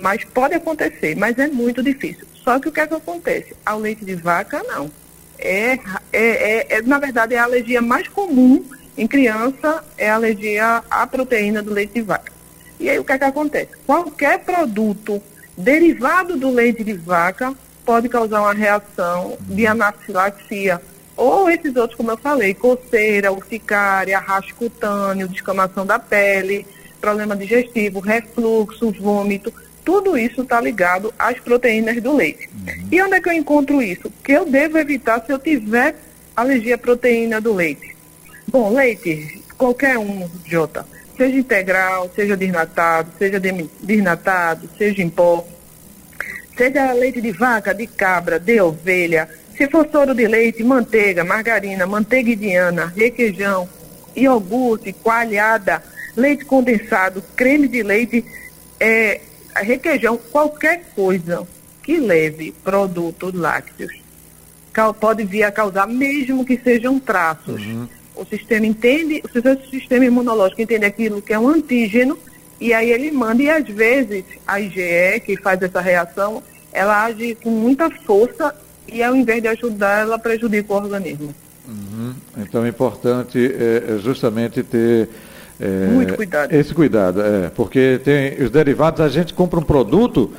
Mas 0.01 0.25
pode 0.25 0.55
acontecer, 0.55 1.17
mas 1.17 1.39
é 1.39 1.47
muito 1.47 1.83
difícil. 1.83 2.27
Só 2.35 2.59
que 2.59 2.69
o 2.69 2.73
que 2.73 2.81
é 2.81 2.87
que 2.87 2.95
acontece? 2.95 3.55
Ao 3.65 3.79
leite 3.79 4.05
de 4.05 4.15
vaca, 4.15 4.63
não. 4.65 4.91
É, 5.39 5.73
é, 5.73 5.79
é, 6.13 6.67
é 6.71 6.83
na 6.83 6.99
verdade, 6.99 7.35
é 7.35 7.39
a 7.39 7.45
alergia 7.45 7.81
mais 7.81 8.09
comum 8.09 8.65
em 8.97 9.07
criança, 9.07 9.85
é 9.97 10.11
a 10.11 10.15
alergia 10.15 10.83
à 10.91 11.07
proteína 11.07 11.63
do 11.63 11.73
leite 11.73 11.95
de 11.95 12.03
vaca. 12.03 12.33
E 12.79 12.91
aí 12.91 12.99
o 12.99 13.05
que 13.05 13.13
é 13.13 13.19
que 13.19 13.25
acontece? 13.25 13.71
Qualquer 13.87 14.41
produto 14.41 15.23
derivado 15.57 16.37
do 16.37 16.51
leite 16.51 16.83
de 16.83 16.93
vaca 16.93 17.55
pode 17.85 18.09
causar 18.09 18.41
uma 18.41 18.55
reação 18.55 19.37
de 19.41 19.67
anafilaxia. 19.67 20.81
Ou 21.17 21.51
esses 21.51 21.77
outros, 21.77 21.97
como 21.97 22.11
eu 22.11 22.17
falei, 22.17 22.55
coceira, 22.55 23.33
urticária, 23.33 24.19
rasgo 24.19 24.55
cutâneo, 24.57 25.29
descamação 25.29 25.85
da 25.85 25.99
pele, 25.99 26.67
problema 27.01 27.37
digestivo, 27.37 28.01
refluxo, 28.01 28.91
vômito, 28.93 29.53
tudo 29.85 30.17
isso 30.17 30.43
está 30.43 30.61
ligado 30.61 31.13
às 31.19 31.39
proteínas 31.41 32.01
do 32.01 32.15
leite. 32.15 32.49
Uhum. 32.55 32.89
E 32.91 33.03
onde 33.03 33.15
é 33.15 33.21
que 33.21 33.29
eu 33.29 33.33
encontro 33.33 33.83
isso? 33.83 34.11
Que 34.25 34.33
eu 34.33 34.47
devo 34.47 34.79
evitar 34.79 35.23
se 35.25 35.33
eu 35.33 35.39
tiver 35.39 35.97
alergia 36.37 36.77
à 36.77 36.79
proteína 36.79 37.41
do 37.41 37.53
leite. 37.53 37.95
Bom, 38.49 38.73
leite, 38.73 39.43
qualquer 39.59 39.99
um, 39.99 40.29
Jota 40.47 40.87
seja 41.23 41.39
integral, 41.39 42.11
seja 42.17 42.37
desnatado, 42.37 43.13
seja 43.17 43.41
desnatado, 43.81 44.69
seja 44.77 45.03
em 45.03 45.09
pó, 45.09 45.47
seja 46.57 46.93
leite 46.93 47.21
de 47.21 47.31
vaca, 47.31 47.73
de 47.73 47.87
cabra, 47.87 48.41
de 48.41 48.61
ovelha, 48.61 49.29
se 49.57 49.69
for 49.69 49.89
soro 49.93 50.17
de 50.17 50.27
leite, 50.27 50.65
manteiga, 50.65 51.23
margarina, 51.23 51.87
manteiga 51.87 52.33
indiana, 52.33 52.93
requeijão, 52.97 53.69
iogurte, 54.17 54.93
coalhada, 54.93 55.81
leite 56.17 56.45
condensado, 56.45 57.23
creme 57.37 57.69
de 57.69 57.85
leite, 57.85 58.25
é, 58.81 59.21
requeijão, 59.55 60.17
qualquer 60.17 60.83
coisa 60.93 61.47
que 61.85 61.99
leve 61.99 62.53
produtos 62.65 63.33
lácteos 63.33 64.03
pode 64.99 65.23
vir 65.23 65.45
a 65.45 65.53
causar, 65.53 65.87
mesmo 65.87 66.45
que 66.45 66.59
sejam 66.59 66.99
traços. 66.99 67.65
Uhum. 67.65 67.87
O 68.23 68.27
sistema 68.27 68.65
entende, 68.65 69.21
o 69.25 69.71
sistema 69.71 70.05
imunológico 70.05 70.63
entende 70.63 70.85
aquilo 70.85 71.21
que 71.21 71.33
é 71.33 71.39
um 71.39 71.49
antígeno 71.49 72.17
e 72.61 72.73
aí 72.73 72.93
ele 72.93 73.11
manda, 73.11 73.43
e 73.43 73.51
às 73.51 73.67
vezes 73.67 74.25
a 74.47 74.61
IgE, 74.61 75.21
que 75.27 75.37
faz 75.37 75.61
essa 75.61 75.81
reação, 75.81 76.41
ela 76.73 77.05
age 77.05 77.37
com 77.43 77.51
muita 77.51 77.91
força 77.91 78.55
e 78.87 79.03
ao 79.03 79.17
invés 79.17 79.43
de 79.43 79.49
ajudar, 79.49 80.03
ela 80.03 80.19
prejudica 80.19 80.73
o 80.73 80.77
organismo. 80.77 81.35
Uhum. 81.67 82.15
Então 82.37 82.65
é 82.65 82.69
importante 82.69 83.39
é, 83.39 83.95
é 83.95 83.99
justamente 83.99 84.63
ter 84.63 85.09
é, 85.61 85.87
muito 85.87 86.15
cuidado. 86.15 86.53
Esse 86.53 86.73
cuidado, 86.73 87.21
é, 87.21 87.51
porque 87.51 88.01
tem 88.05 88.41
os 88.41 88.51
derivados, 88.51 89.01
a 89.01 89.09
gente 89.09 89.35
compra 89.35 89.59
um 89.59 89.65
produto 89.65 90.31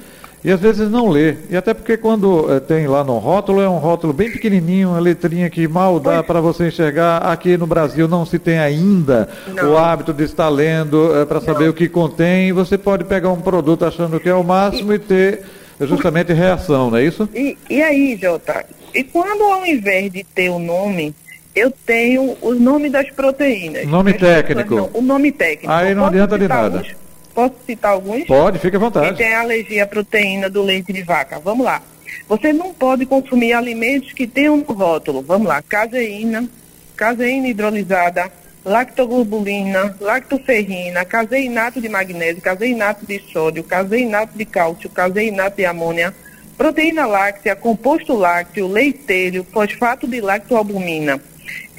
e 0.44 0.52
às 0.52 0.60
vezes 0.60 0.90
não 0.90 1.08
lê. 1.08 1.36
E 1.50 1.56
até 1.56 1.74
porque 1.74 1.96
quando 1.96 2.52
é, 2.54 2.60
tem 2.60 2.86
lá 2.86 3.04
no 3.04 3.18
rótulo, 3.18 3.62
é 3.62 3.70
um 3.70 3.78
rótulo 3.78 4.12
bem 4.12 4.30
pequenininho, 4.30 4.90
uma 4.90 5.00
letrinha 5.00 5.50
que 5.50 5.68
mal 5.68 6.00
dá 6.00 6.22
para 6.22 6.42
você 6.42 6.68
enxergar. 6.68 7.20
Aqui 7.20 7.56
no 7.56 7.66
Brasil 7.66 8.08
não 8.08 8.26
se 8.26 8.38
tem 8.38 8.60
ainda 8.60 9.30
não. 9.48 9.72
o 9.72 9.78
hábito 9.78 10.14
de 10.14 10.24
estar 10.24 10.50
lendo 10.50 11.16
é, 11.16 11.26
para 11.26 11.40
saber 11.40 11.70
o 11.70 11.74
que 11.74 11.88
contém. 11.88 12.52
Você 12.52 12.78
pode 12.78 13.06
pegar 13.06 13.30
um 13.30 13.42
produto 13.42 13.86
achando 13.86 14.20
que 14.20 14.28
é 14.28 14.34
o 14.34 14.44
máximo 14.44 14.92
e, 14.92 14.96
e 14.96 15.00
ter 15.00 15.42
justamente 15.80 16.34
reação, 16.34 16.92
não 16.92 16.98
é 16.98 17.06
isso? 17.06 17.28
E, 17.34 17.58
e 17.70 17.82
aí, 17.82 18.18
Jota, 18.22 18.66
e 18.94 19.04
quando 19.04 19.44
ao 19.44 19.66
invés 19.66 20.12
de 20.12 20.24
ter 20.24 20.50
o 20.50 20.60
nome, 20.60 21.16
eu 21.56 21.72
tenho 21.86 22.36
o 22.42 22.54
nome 22.54 22.90
das 22.90 23.10
proteínas. 23.12 23.88
Nome 23.88 24.14
técnico. 24.14 24.76
Não, 24.76 24.90
o 24.94 25.02
nome 25.02 25.32
técnico. 25.32 25.72
Aí 25.72 25.96
não 25.96 26.06
adianta 26.06 26.38
de 26.38 26.48
nada. 26.48 26.80
Alguns? 26.80 27.03
Posso 27.34 27.56
citar 27.66 27.94
alguns? 27.94 28.26
Pode, 28.26 28.60
fique 28.60 28.76
à 28.76 28.80
vontade. 28.80 29.08
Quem 29.08 29.26
tem 29.26 29.34
alergia 29.34 29.84
à 29.84 29.88
proteína 29.88 30.50
do 30.50 30.62
leite 30.62 30.94
de 30.94 31.02
vaca. 31.02 31.40
Vamos 31.40 31.66
lá. 31.66 31.82
Você 32.28 32.54
não 32.54 32.74
pode 32.74 33.06
consumir 33.06 33.54
alimentos 33.54 34.14
que 34.14 34.28
tenham 34.28 34.58
no 34.58 34.74
rótulo. 34.74 35.22
Vamos 35.22 35.48
lá. 35.48 35.62
Caseína, 35.62 36.48
caseína 36.96 37.48
hidrolisada, 37.48 38.32
lactoglobulina, 38.64 39.96
lactoferrina, 40.00 41.04
caseinato 41.04 41.82
de 41.82 41.90
magnésio, 41.90 42.42
caseinato 42.42 43.06
de 43.06 43.20
sódio, 43.32 43.64
caseinato 43.64 44.38
de 44.38 44.46
cálcio, 44.46 44.90
caseinato 44.90 45.58
de 45.58 45.66
amônia, 45.66 46.14
proteína 46.58 47.06
láctea, 47.06 47.56
composto 47.56 48.16
lácteo, 48.16 48.68
leitelho, 48.68 49.46
fosfato 49.52 50.08
de 50.08 50.22
lactoalbumina. 50.22 51.20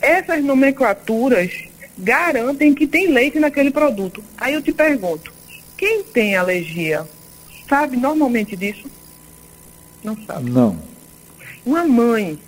Essas 0.02 0.44
nomenclaturas 0.44 1.50
garantem 1.96 2.74
que 2.74 2.86
tem 2.86 3.06
leite 3.08 3.38
naquele 3.38 3.70
produto. 3.70 4.22
Aí 4.36 4.52
eu 4.52 4.60
te 4.60 4.72
pergunto, 4.72 5.32
quem 5.76 6.02
tem 6.02 6.36
alergia 6.36 7.06
sabe 7.68 7.96
normalmente 7.96 8.56
disso? 8.56 8.88
Não 10.02 10.16
sabe. 10.26 10.50
Não. 10.50 10.78
Uma 11.64 11.84
mãe, 11.84 12.38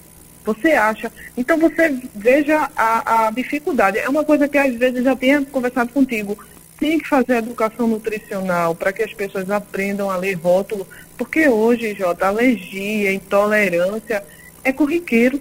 você 0.44 0.72
acha. 0.72 1.10
Então 1.36 1.58
você 1.58 1.88
veja 2.14 2.70
a, 2.76 3.26
a 3.26 3.30
dificuldade. 3.30 3.98
É 3.98 4.08
uma 4.08 4.24
coisa 4.24 4.46
que 4.46 4.58
às 4.58 4.74
vezes 4.74 5.02
já 5.02 5.16
tenho 5.16 5.44
conversado 5.46 5.92
contigo. 5.92 6.38
Tem 6.78 6.98
que 6.98 7.08
fazer 7.08 7.38
educação 7.38 7.88
nutricional 7.88 8.74
para 8.74 8.92
que 8.92 9.02
as 9.02 9.12
pessoas 9.12 9.50
aprendam 9.50 10.10
a 10.10 10.16
ler 10.16 10.34
rótulo, 10.34 10.86
porque 11.16 11.48
hoje, 11.48 11.94
Jota, 11.94 12.26
alergia, 12.26 13.12
intolerância 13.12 14.22
é 14.62 14.72
corriqueiro. 14.72 15.40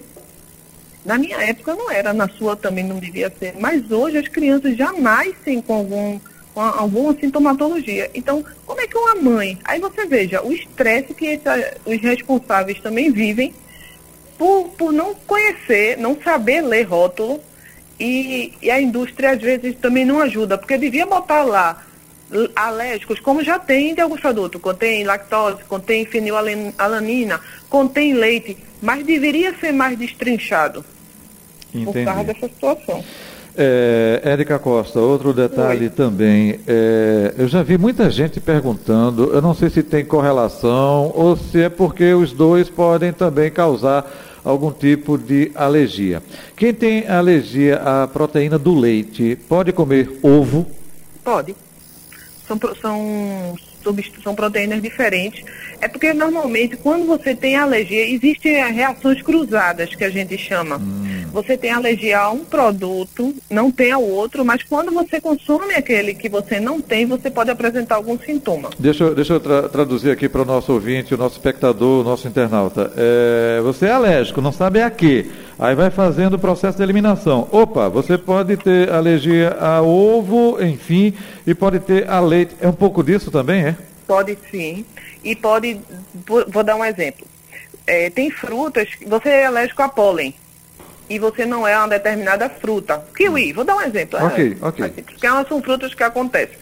Na 1.05 1.17
minha 1.17 1.37
época 1.37 1.75
não 1.75 1.91
era, 1.91 2.13
na 2.13 2.29
sua 2.29 2.55
também 2.55 2.85
não 2.85 2.97
devia 2.97 3.31
ser, 3.37 3.53
mas 3.59 3.91
hoje 3.91 4.17
as 4.17 4.27
crianças 4.29 4.75
já 4.75 4.91
nascem 4.93 5.61
com 5.61 5.73
algum 5.73 6.19
alguma 6.55 7.13
sintomatologia. 7.13 8.09
Então, 8.13 8.43
como 8.65 8.81
é 8.81 8.87
que 8.87 8.97
uma 8.97 9.15
mãe? 9.15 9.57
Aí 9.63 9.79
você 9.79 10.05
veja 10.05 10.41
o 10.41 10.51
estresse 10.53 11.13
que 11.13 11.27
essa, 11.27 11.77
os 11.85 12.01
responsáveis 12.01 12.79
também 12.79 13.11
vivem 13.11 13.53
por, 14.37 14.69
por 14.77 14.91
não 14.91 15.13
conhecer, 15.15 15.97
não 15.97 16.17
saber 16.21 16.61
ler 16.61 16.83
rótulo 16.83 17.39
e, 17.99 18.53
e 18.61 18.69
a 18.71 18.81
indústria 18.81 19.31
às 19.31 19.41
vezes 19.41 19.75
também 19.77 20.05
não 20.05 20.19
ajuda, 20.21 20.57
porque 20.57 20.77
devia 20.77 21.05
botar 21.05 21.43
lá 21.43 21.85
alérgicos, 22.55 23.19
como 23.19 23.43
já 23.43 23.59
tem 23.59 23.93
de 23.93 24.01
alguns 24.01 24.19
produtos, 24.19 24.59
contém 24.61 25.03
lactose, 25.03 25.63
contém 25.65 26.05
fenilalanina, 26.05 27.39
contém 27.69 28.13
leite, 28.13 28.57
mas 28.81 29.05
deveria 29.05 29.53
ser 29.59 29.71
mais 29.71 29.97
destrinchado 29.97 30.83
Entendi. 31.73 31.85
por 31.85 32.05
causa 32.05 32.23
dessa 32.23 32.47
situação. 32.47 33.03
É, 33.57 34.21
Érica 34.23 34.59
Costa, 34.59 34.99
outro 34.99 35.33
detalhe 35.33 35.85
Oi. 35.85 35.89
também. 35.89 36.59
É, 36.67 37.33
eu 37.37 37.47
já 37.47 37.63
vi 37.63 37.77
muita 37.77 38.09
gente 38.09 38.39
perguntando, 38.39 39.31
eu 39.33 39.41
não 39.41 39.53
sei 39.53 39.69
se 39.69 39.81
tem 39.81 40.03
correlação 40.03 41.11
ou 41.15 41.37
se 41.37 41.61
é 41.61 41.69
porque 41.69 42.13
os 42.13 42.33
dois 42.33 42.69
podem 42.69 43.13
também 43.13 43.49
causar 43.49 44.05
algum 44.43 44.71
tipo 44.71 45.17
de 45.17 45.51
alergia. 45.55 46.21
Quem 46.55 46.73
tem 46.73 47.07
alergia 47.07 47.77
à 47.77 48.07
proteína 48.07 48.59
do 48.59 48.77
leite 48.77 49.37
pode 49.47 49.71
comer 49.71 50.19
ovo? 50.21 50.67
Pode. 51.23 51.55
São, 52.47 52.59
são 52.79 53.55
são 54.23 54.33
proteínas 54.33 54.81
diferentes. 54.81 55.43
É 55.81 55.87
porque 55.87 56.13
normalmente 56.13 56.77
quando 56.77 57.05
você 57.05 57.35
tem 57.35 57.55
alergia, 57.55 58.09
existem 58.09 58.73
reações 58.73 59.21
cruzadas 59.21 59.93
que 59.93 60.03
a 60.03 60.09
gente 60.09 60.37
chama. 60.37 60.77
Hum. 60.77 61.25
Você 61.33 61.57
tem 61.57 61.71
alergia 61.71 62.19
a 62.19 62.31
um 62.31 62.45
produto, 62.45 63.35
não 63.49 63.69
tem 63.69 63.91
ao 63.91 64.01
outro, 64.01 64.45
mas 64.45 64.63
quando 64.63 64.91
você 64.91 65.19
consome 65.19 65.73
aquele 65.73 66.13
que 66.13 66.29
você 66.29 66.61
não 66.61 66.79
tem, 66.79 67.05
você 67.05 67.29
pode 67.29 67.51
apresentar 67.51 67.95
algum 67.95 68.17
sintoma. 68.17 68.69
Deixa, 68.79 69.03
eu, 69.03 69.13
deixa 69.13 69.33
eu 69.33 69.39
tra 69.41 69.67
traduzir 69.67 70.11
aqui 70.11 70.29
para 70.29 70.43
o 70.43 70.45
nosso 70.45 70.71
ouvinte, 70.71 71.13
o 71.13 71.17
nosso 71.17 71.35
espectador, 71.35 72.01
o 72.01 72.03
nosso 72.03 72.25
internauta. 72.25 72.91
É, 72.95 73.59
você 73.61 73.87
é 73.87 73.91
alérgico, 73.91 74.41
não 74.41 74.53
sabe 74.53 74.81
a 74.81 74.89
quê? 74.89 75.25
Aí 75.57 75.73
vai 75.73 75.89
fazendo 75.89 76.33
o 76.33 76.39
processo 76.39 76.77
de 76.77 76.83
eliminação. 76.83 77.47
Opa, 77.51 77.87
você 77.87 78.17
pode 78.17 78.57
ter 78.57 78.91
alergia 78.91 79.55
a 79.59 79.81
ovo, 79.81 80.61
enfim, 80.61 81.13
e 81.47 81.53
pode 81.53 81.79
ter 81.79 82.09
a 82.09 82.19
leite. 82.19 82.55
É 82.59 82.67
um 82.67 82.73
pouco 82.73 83.01
disso 83.03 83.31
também, 83.31 83.67
é? 83.67 83.75
Pode 84.05 84.37
sim. 84.51 84.85
E 85.23 85.35
pode, 85.35 85.79
vou 86.47 86.63
dar 86.63 86.75
um 86.75 86.83
exemplo. 86.83 87.25
É, 87.87 88.09
tem 88.09 88.29
frutas, 88.29 88.89
você 89.05 89.29
é 89.29 89.45
alérgico 89.45 89.81
a 89.81 89.89
pólen 89.89 90.33
e 91.09 91.19
você 91.19 91.45
não 91.45 91.67
é 91.67 91.77
uma 91.77 91.87
determinada 91.87 92.49
fruta. 92.49 93.03
Kiwi, 93.15 93.53
vou 93.53 93.63
dar 93.63 93.75
um 93.75 93.81
exemplo. 93.81 94.19
Ok, 94.23 94.57
é, 94.59 94.65
ok. 94.65 94.89
Porque 94.89 95.25
elas 95.25 95.47
são 95.47 95.61
frutas 95.61 95.93
que 95.93 96.03
acontecem. 96.03 96.57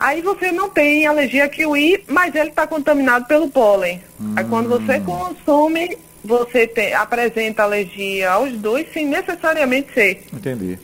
Aí 0.00 0.20
você 0.22 0.50
não 0.50 0.68
tem 0.68 1.06
alergia 1.06 1.44
a 1.44 1.48
kiwi, 1.48 2.04
mas 2.08 2.34
ele 2.34 2.50
está 2.50 2.66
contaminado 2.66 3.26
pelo 3.26 3.48
pólen. 3.48 4.02
Hum. 4.20 4.34
Aí 4.36 4.44
quando 4.44 4.68
você 4.68 4.96
hum. 4.96 5.04
consome, 5.04 5.96
você 6.24 6.66
tem, 6.66 6.94
apresenta 6.94 7.62
alergia 7.62 8.30
aos 8.30 8.52
dois 8.54 8.90
sem 8.92 9.06
necessariamente 9.06 9.92
ser. 9.92 10.24
Entendi. 10.32 10.78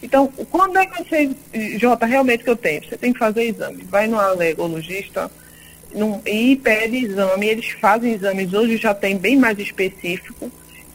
Então, 0.00 0.28
quando 0.50 0.78
é 0.78 0.86
que 0.86 1.02
você, 1.02 1.30
Jota, 1.78 2.06
realmente 2.06 2.44
que 2.44 2.50
eu 2.50 2.56
tenho? 2.56 2.84
Você 2.84 2.96
tem 2.96 3.12
que 3.12 3.18
fazer 3.18 3.44
exame. 3.44 3.82
Vai 3.84 4.06
no 4.06 4.20
alergologista 4.20 5.30
num, 5.94 6.20
e 6.26 6.56
pede 6.56 6.98
exame. 6.98 7.48
Eles 7.48 7.70
fazem 7.80 8.12
exames, 8.12 8.52
hoje 8.52 8.76
já 8.76 8.94
tem 8.94 9.16
bem 9.16 9.36
mais 9.36 9.58
específico, 9.58 10.50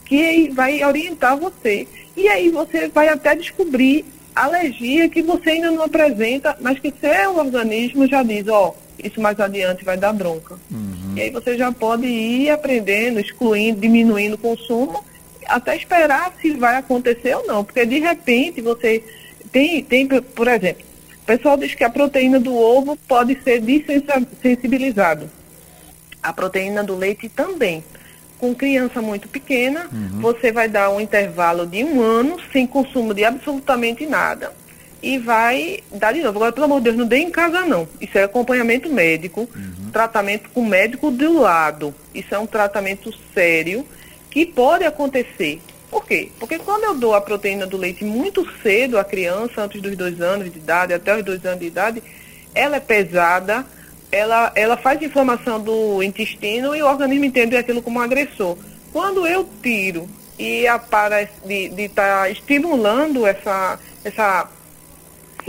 que 0.05 0.49
vai 0.49 0.83
orientar 0.83 1.35
você. 1.37 1.87
E 2.15 2.27
aí 2.27 2.49
você 2.49 2.87
vai 2.87 3.09
até 3.09 3.35
descobrir 3.35 4.05
alergia 4.35 5.09
que 5.09 5.21
você 5.21 5.51
ainda 5.51 5.71
não 5.71 5.83
apresenta, 5.83 6.55
mas 6.61 6.79
que 6.79 6.93
seu 7.01 7.35
organismo 7.35 8.07
já 8.07 8.23
diz, 8.23 8.47
ó, 8.47 8.69
oh, 8.69 8.88
isso 9.03 9.21
mais 9.21 9.39
adiante 9.39 9.83
vai 9.83 9.97
dar 9.97 10.13
bronca. 10.13 10.55
Uhum. 10.71 11.13
E 11.15 11.21
aí 11.21 11.29
você 11.29 11.57
já 11.57 11.71
pode 11.71 12.05
ir 12.05 12.49
aprendendo, 12.49 13.19
excluindo, 13.19 13.81
diminuindo 13.81 14.35
o 14.35 14.37
consumo 14.37 15.03
até 15.45 15.75
esperar 15.75 16.33
se 16.41 16.51
vai 16.51 16.77
acontecer 16.77 17.35
ou 17.35 17.45
não. 17.45 17.63
Porque 17.63 17.85
de 17.85 17.99
repente 17.99 18.61
você 18.61 19.03
tem, 19.51 19.83
tem 19.83 20.07
por 20.07 20.47
exemplo, 20.47 20.85
o 21.23 21.25
pessoal 21.25 21.57
diz 21.57 21.75
que 21.75 21.83
a 21.83 21.89
proteína 21.89 22.39
do 22.39 22.55
ovo 22.55 22.97
pode 23.07 23.37
ser 23.43 23.61
desensibilizado. 23.61 25.29
A 26.21 26.33
proteína 26.33 26.83
do 26.83 26.95
leite 26.95 27.29
também. 27.29 27.83
Com 28.37 28.55
criança 28.55 29.01
muito 29.01 29.27
pequena, 29.27 29.89
uhum. 29.91 30.21
você 30.21 30.49
vai 30.49 30.69
dar 30.69 30.89
um 30.91 31.01
intervalo 31.01 31.67
de 31.67 31.83
um 31.83 32.01
ano 32.01 32.37
sem 32.53 32.65
consumo 32.65 33.13
de 33.13 33.25
absolutamente 33.25 34.05
nada 34.05 34.53
e 35.01 35.17
vai 35.17 35.79
dar 35.91 36.13
de 36.13 36.21
novo. 36.21 36.37
Agora, 36.37 36.51
pelo 36.51 36.65
amor 36.65 36.79
de 36.79 36.85
Deus, 36.85 36.97
não 36.97 37.05
dê 37.05 37.17
em 37.17 37.29
casa 37.29 37.61
não. 37.61 37.87
Isso 37.99 38.17
é 38.17 38.23
acompanhamento 38.23 38.91
médico, 38.91 39.41
uhum. 39.41 39.91
tratamento 39.91 40.49
com 40.49 40.65
médico 40.65 41.11
do 41.11 41.39
lado. 41.39 41.93
Isso 42.13 42.33
é 42.33 42.39
um 42.39 42.45
tratamento 42.45 43.13
sério 43.33 43.85
que 44.29 44.45
pode 44.45 44.83
acontecer. 44.83 45.61
Por 45.89 46.05
quê? 46.05 46.29
Porque 46.39 46.59
quando 46.59 46.83
eu 46.83 46.95
dou 46.95 47.15
a 47.15 47.21
proteína 47.21 47.65
do 47.65 47.77
leite 47.77 48.03
muito 48.03 48.47
cedo 48.61 48.99
à 48.99 49.03
criança, 49.03 49.63
antes 49.63 49.81
dos 49.81 49.95
dois 49.97 50.21
anos 50.21 50.51
de 50.51 50.59
idade, 50.59 50.93
até 50.93 51.17
os 51.17 51.23
dois 51.23 51.43
anos 51.45 51.59
de 51.59 51.65
idade, 51.65 52.03
ela 52.53 52.77
é 52.77 52.79
pesada, 52.79 53.65
ela, 54.11 54.51
ela 54.55 54.77
faz 54.77 55.01
inflamação 55.01 55.59
do 55.59 56.03
intestino 56.03 56.75
e 56.75 56.81
o 56.81 56.87
organismo 56.87 57.25
entende 57.25 57.55
aquilo 57.55 57.81
como 57.81 57.99
um 57.99 58.03
agressor. 58.03 58.57
Quando 58.91 59.25
eu 59.25 59.47
tiro 59.63 60.07
e 60.37 60.67
a 60.67 60.77
para 60.77 61.25
de 61.45 61.83
estar 61.83 62.21
tá 62.21 62.29
estimulando 62.29 63.25
essa, 63.25 63.79
essa 64.03 64.47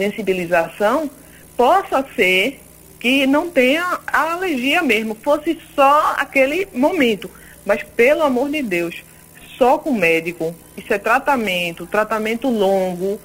sensibilização, 0.00 1.10
possa 1.58 2.02
ser 2.16 2.58
que 2.98 3.26
não 3.26 3.50
tenha 3.50 3.98
a 4.06 4.32
alergia 4.32 4.82
mesmo, 4.82 5.14
fosse 5.14 5.58
só 5.74 6.14
aquele 6.16 6.66
momento. 6.72 7.30
Mas 7.66 7.82
pelo 7.82 8.22
amor 8.22 8.50
de 8.50 8.62
Deus, 8.62 9.02
só 9.58 9.76
com 9.76 9.92
médico, 9.92 10.54
isso 10.74 10.92
é 10.94 10.98
tratamento, 10.98 11.86
tratamento 11.86 12.48
longo, 12.48 13.20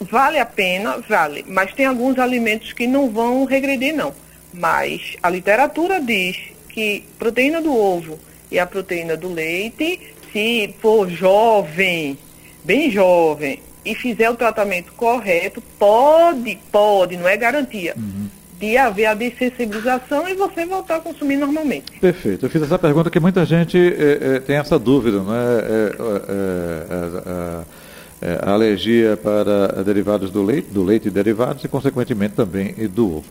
vale 0.00 0.38
a 0.38 0.46
pena, 0.46 0.96
vale. 1.06 1.44
Mas 1.46 1.74
tem 1.74 1.84
alguns 1.84 2.18
alimentos 2.18 2.72
que 2.72 2.86
não 2.86 3.10
vão 3.10 3.44
regredir 3.44 3.94
não. 3.94 4.14
Mas 4.50 5.16
a 5.22 5.28
literatura 5.28 6.00
diz 6.00 6.38
que 6.70 7.04
proteína 7.18 7.60
do 7.60 7.76
ovo 7.76 8.18
e 8.50 8.58
a 8.58 8.66
proteína 8.66 9.14
do 9.14 9.28
leite, 9.28 10.00
se 10.32 10.74
for 10.80 11.08
jovem, 11.10 12.16
bem 12.64 12.90
jovem, 12.90 13.60
e 13.84 13.94
fizer 13.94 14.30
o 14.30 14.34
tratamento 14.34 14.92
correto, 14.92 15.62
pode, 15.78 16.58
pode, 16.70 17.16
não 17.16 17.28
é 17.28 17.36
garantia. 17.36 17.94
Uhum. 17.96 18.28
De 18.58 18.76
haver 18.76 19.06
a 19.06 19.14
dessensibilização 19.14 20.28
e 20.28 20.34
você 20.34 20.64
voltar 20.64 20.96
a 20.96 21.00
consumir 21.00 21.36
normalmente. 21.36 21.98
Perfeito. 22.00 22.46
Eu 22.46 22.50
fiz 22.50 22.62
essa 22.62 22.78
pergunta 22.78 23.10
que 23.10 23.20
muita 23.20 23.44
gente 23.44 23.76
é, 23.76 24.36
é, 24.36 24.40
tem 24.40 24.56
essa 24.56 24.78
dúvida, 24.78 25.18
não 25.18 25.34
é? 25.34 25.58
é 25.68 27.64
é, 28.24 28.40
a 28.42 28.52
alergia 28.52 29.18
para 29.22 29.82
derivados 29.84 30.30
do 30.30 30.42
leite, 30.42 30.68
do 30.70 30.82
leite 30.82 31.08
e 31.08 31.10
derivados 31.10 31.62
e, 31.62 31.68
consequentemente, 31.68 32.34
também 32.34 32.72
do 32.88 33.18
ovo. 33.18 33.24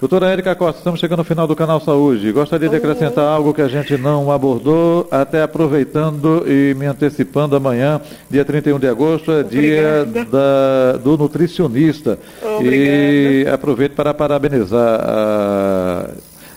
Doutora 0.00 0.30
Érica 0.30 0.56
Costa, 0.56 0.78
estamos 0.78 0.98
chegando 0.98 1.20
ao 1.20 1.24
final 1.24 1.46
do 1.46 1.54
Canal 1.54 1.78
Saúde. 1.78 2.32
Gostaria 2.32 2.68
de 2.68 2.74
acrescentar 2.74 3.24
algo 3.24 3.54
que 3.54 3.62
a 3.62 3.68
gente 3.68 3.96
não 3.96 4.32
abordou, 4.32 5.06
até 5.08 5.42
aproveitando 5.42 6.42
e 6.48 6.74
me 6.74 6.86
antecipando 6.86 7.54
amanhã, 7.54 8.00
dia 8.28 8.44
31 8.44 8.80
de 8.80 8.88
agosto, 8.88 9.30
é 9.30 9.42
dia 9.44 10.04
da, 10.04 10.98
do 10.98 11.16
nutricionista. 11.16 12.18
Obrigada. 12.42 12.76
E 12.76 13.46
aproveito 13.46 13.92
para 13.92 14.12
parabenizar 14.12 15.00
a 15.00 16.10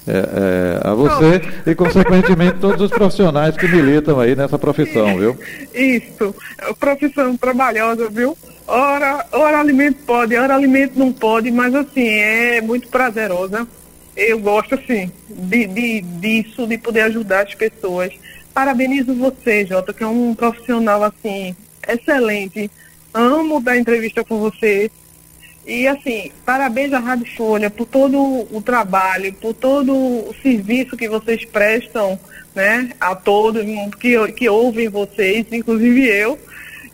é, 0.06 0.12
é, 0.12 0.73
a 0.73 0.73
você 1.16 1.42
e, 1.66 1.76
consequentemente, 1.76 2.60
todos 2.60 2.82
os 2.82 2.92
profissionais 2.92 3.56
que 3.56 3.68
militam 3.68 4.20
aí 4.20 4.36
nessa 4.36 4.58
profissão, 4.58 5.18
viu? 5.18 5.38
Isso, 5.74 6.36
profissão 6.80 7.36
trabalhosa, 7.38 8.10
viu? 8.10 8.38
Ora, 8.68 9.26
ora 9.32 9.60
alimento 9.60 10.04
pode, 10.06 10.36
ora 10.36 10.56
alimento 10.56 10.98
não 10.98 11.12
pode, 11.12 11.52
mas 11.52 11.76
assim, 11.76 12.08
é 12.08 12.62
muito 12.62 12.88
prazerosa. 12.88 13.68
Eu 14.16 14.40
gosto, 14.40 14.76
assim, 14.76 15.12
de, 15.28 15.66
de, 15.68 16.02
disso, 16.02 16.68
de 16.68 16.78
poder 16.78 17.02
ajudar 17.02 17.44
as 17.44 17.56
pessoas. 17.56 18.14
Parabenizo 18.54 19.16
você, 19.16 19.66
Jota, 19.66 19.92
que 19.92 20.04
é 20.04 20.08
um 20.08 20.36
profissional, 20.36 21.04
assim, 21.04 21.56
excelente. 21.88 22.70
Amo 23.14 23.60
dar 23.60 23.78
entrevista 23.78 24.24
com 24.24 24.40
você. 24.40 24.90
E 25.66 25.88
assim, 25.88 26.32
parabéns 26.46 26.92
à 26.94 27.00
Rádio 27.00 27.26
Folha 27.38 27.70
por 27.70 27.86
todo 27.86 28.18
o 28.52 28.62
trabalho, 28.62 29.34
por 29.34 29.54
todo 29.54 29.94
o 29.94 30.36
serviço 30.42 30.98
que 30.98 31.08
vocês 31.08 31.46
prestam 31.46 32.20
né, 32.54 32.90
a 33.00 33.16
todos 33.16 33.64
que, 34.00 34.32
que 34.34 34.50
ouvem 34.50 34.90
vocês, 34.90 35.46
inclusive 35.52 36.06
eu. 36.08 36.38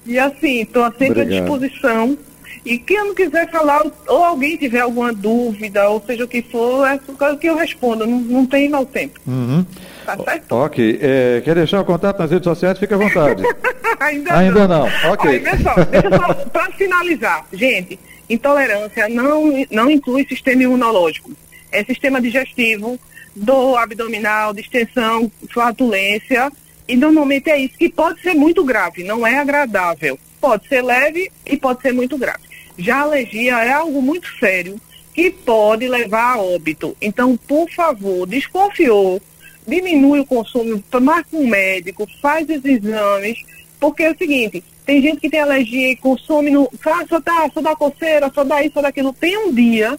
E 0.06 0.18
assim, 0.20 0.62
estou 0.62 0.84
sempre 0.92 1.22
Obrigado. 1.22 1.34
à 1.34 1.40
disposição. 1.40 2.18
E 2.66 2.78
quem 2.78 2.98
não 2.98 3.16
quiser 3.16 3.50
falar, 3.50 3.84
ou 4.08 4.24
alguém 4.24 4.58
tiver 4.58 4.82
alguma 4.82 5.14
dúvida, 5.14 5.90
ou 5.90 6.02
seja 6.06 6.26
o 6.26 6.28
que 6.28 6.42
for, 6.42 6.86
é 6.86 7.00
o 7.32 7.38
que 7.38 7.48
eu 7.48 7.56
respondo, 7.56 8.06
não, 8.06 8.20
não 8.20 8.46
tem 8.46 8.70
mau 8.70 8.86
tempo. 8.86 9.20
Uhum. 9.26 9.66
Tá 10.06 10.18
certo? 10.18 10.52
Ok. 10.56 11.00
É, 11.02 11.42
quer 11.44 11.56
deixar 11.56 11.80
o 11.82 11.86
contato 11.86 12.20
nas 12.20 12.30
redes 12.30 12.44
sociais? 12.44 12.78
Fique 12.78 12.94
à 12.94 12.98
vontade. 12.98 13.44
Ainda, 14.00 14.38
Ainda 14.38 14.68
não. 14.68 14.80
não. 14.80 15.12
Ok. 15.12 15.30
Olha, 15.30 15.58
só, 15.64 15.76
deixa 15.84 16.10
só, 16.10 16.34
para 16.46 16.72
finalizar, 16.74 17.46
gente, 17.54 18.00
Intolerância 18.30 19.10
não, 19.10 19.66
não 19.72 19.90
inclui 19.90 20.26
sistema 20.28 20.64
imunológico. 20.64 21.32
É 21.72 21.84
sistema 21.84 22.22
digestivo, 22.22 23.00
dor 23.36 23.78
abdominal, 23.78 24.54
distensão, 24.54 25.32
flatulência. 25.52 26.52
E 26.88 26.96
normalmente 26.96 27.50
é 27.50 27.58
isso, 27.58 27.78
que 27.78 27.90
pode 27.90 28.22
ser 28.22 28.34
muito 28.34 28.64
grave, 28.64 29.04
não 29.04 29.26
é 29.26 29.38
agradável. 29.38 30.20
Pode 30.42 30.68
ser 30.68 30.82
leve 30.82 31.32
e 31.46 31.58
pode 31.58 31.82
ser 31.82 31.94
muito 31.94 32.18
grave. 32.18 32.40
Já 32.78 33.02
alergia 33.02 33.64
é 33.64 33.72
algo 33.72 34.02
muito 34.02 34.28
sério 34.40 34.80
que 35.14 35.30
pode 35.30 35.88
levar 35.88 36.36
a 36.36 36.42
óbito. 36.42 36.96
Então, 37.02 37.36
por 37.36 37.70
favor, 37.70 38.26
desconfiou, 38.26 39.22
diminui 39.68 40.22
o 40.22 40.26
consumo, 40.26 40.82
marca 41.02 41.36
um 41.36 41.48
médico, 41.48 42.08
faz 42.22 42.48
os 42.50 42.64
exames, 42.64 43.40
porque 43.80 44.04
é 44.04 44.12
o 44.12 44.18
seguinte, 44.18 44.64
tem 44.90 45.04
gente 45.04 45.22
que 45.22 45.30
tem 45.30 45.40
alergia 45.40 45.92
e 45.92 45.96
consome, 45.96 46.50
no, 46.50 46.68
ah, 46.84 47.06
só, 47.08 47.20
dá, 47.20 47.48
só 47.54 47.62
dá 47.62 47.76
coceira, 47.76 48.32
só 48.34 48.44
dá 48.44 48.64
isso, 48.64 48.74
só 48.74 48.82
dá 48.82 48.88
aquilo. 48.88 49.14
Tem 49.14 49.38
um 49.38 49.54
dia 49.54 49.96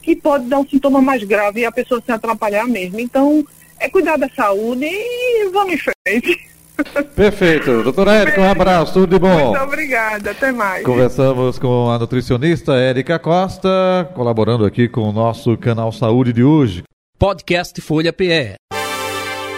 que 0.00 0.16
pode 0.16 0.46
dar 0.46 0.60
um 0.60 0.66
sintoma 0.66 1.02
mais 1.02 1.22
grave 1.24 1.60
e 1.60 1.66
a 1.66 1.70
pessoa 1.70 2.02
se 2.02 2.10
atrapalhar 2.10 2.66
mesmo. 2.66 2.98
Então, 2.98 3.44
é 3.78 3.86
cuidar 3.86 4.16
da 4.16 4.30
saúde 4.30 4.86
e 4.86 5.50
vamos 5.52 5.74
em 5.74 5.76
frente. 5.76 6.40
Perfeito. 7.14 7.82
Doutora 7.82 8.14
Érica, 8.14 8.40
um 8.40 8.50
abraço, 8.50 8.94
tudo 8.94 9.08
de 9.08 9.18
bom. 9.18 9.50
Muito 9.50 9.62
obrigada, 9.62 10.30
até 10.30 10.50
mais. 10.50 10.86
Conversamos 10.86 11.58
com 11.58 11.90
a 11.90 11.98
nutricionista 11.98 12.72
Érica 12.76 13.18
Costa, 13.18 14.10
colaborando 14.14 14.64
aqui 14.64 14.88
com 14.88 15.02
o 15.02 15.12
nosso 15.12 15.54
canal 15.58 15.92
Saúde 15.92 16.32
de 16.32 16.42
hoje. 16.42 16.82
Podcast 17.18 17.78
Folha 17.82 18.10
PE. 18.10 18.54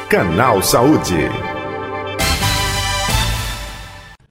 Canal 0.09 0.61
Saúde. 0.61 1.52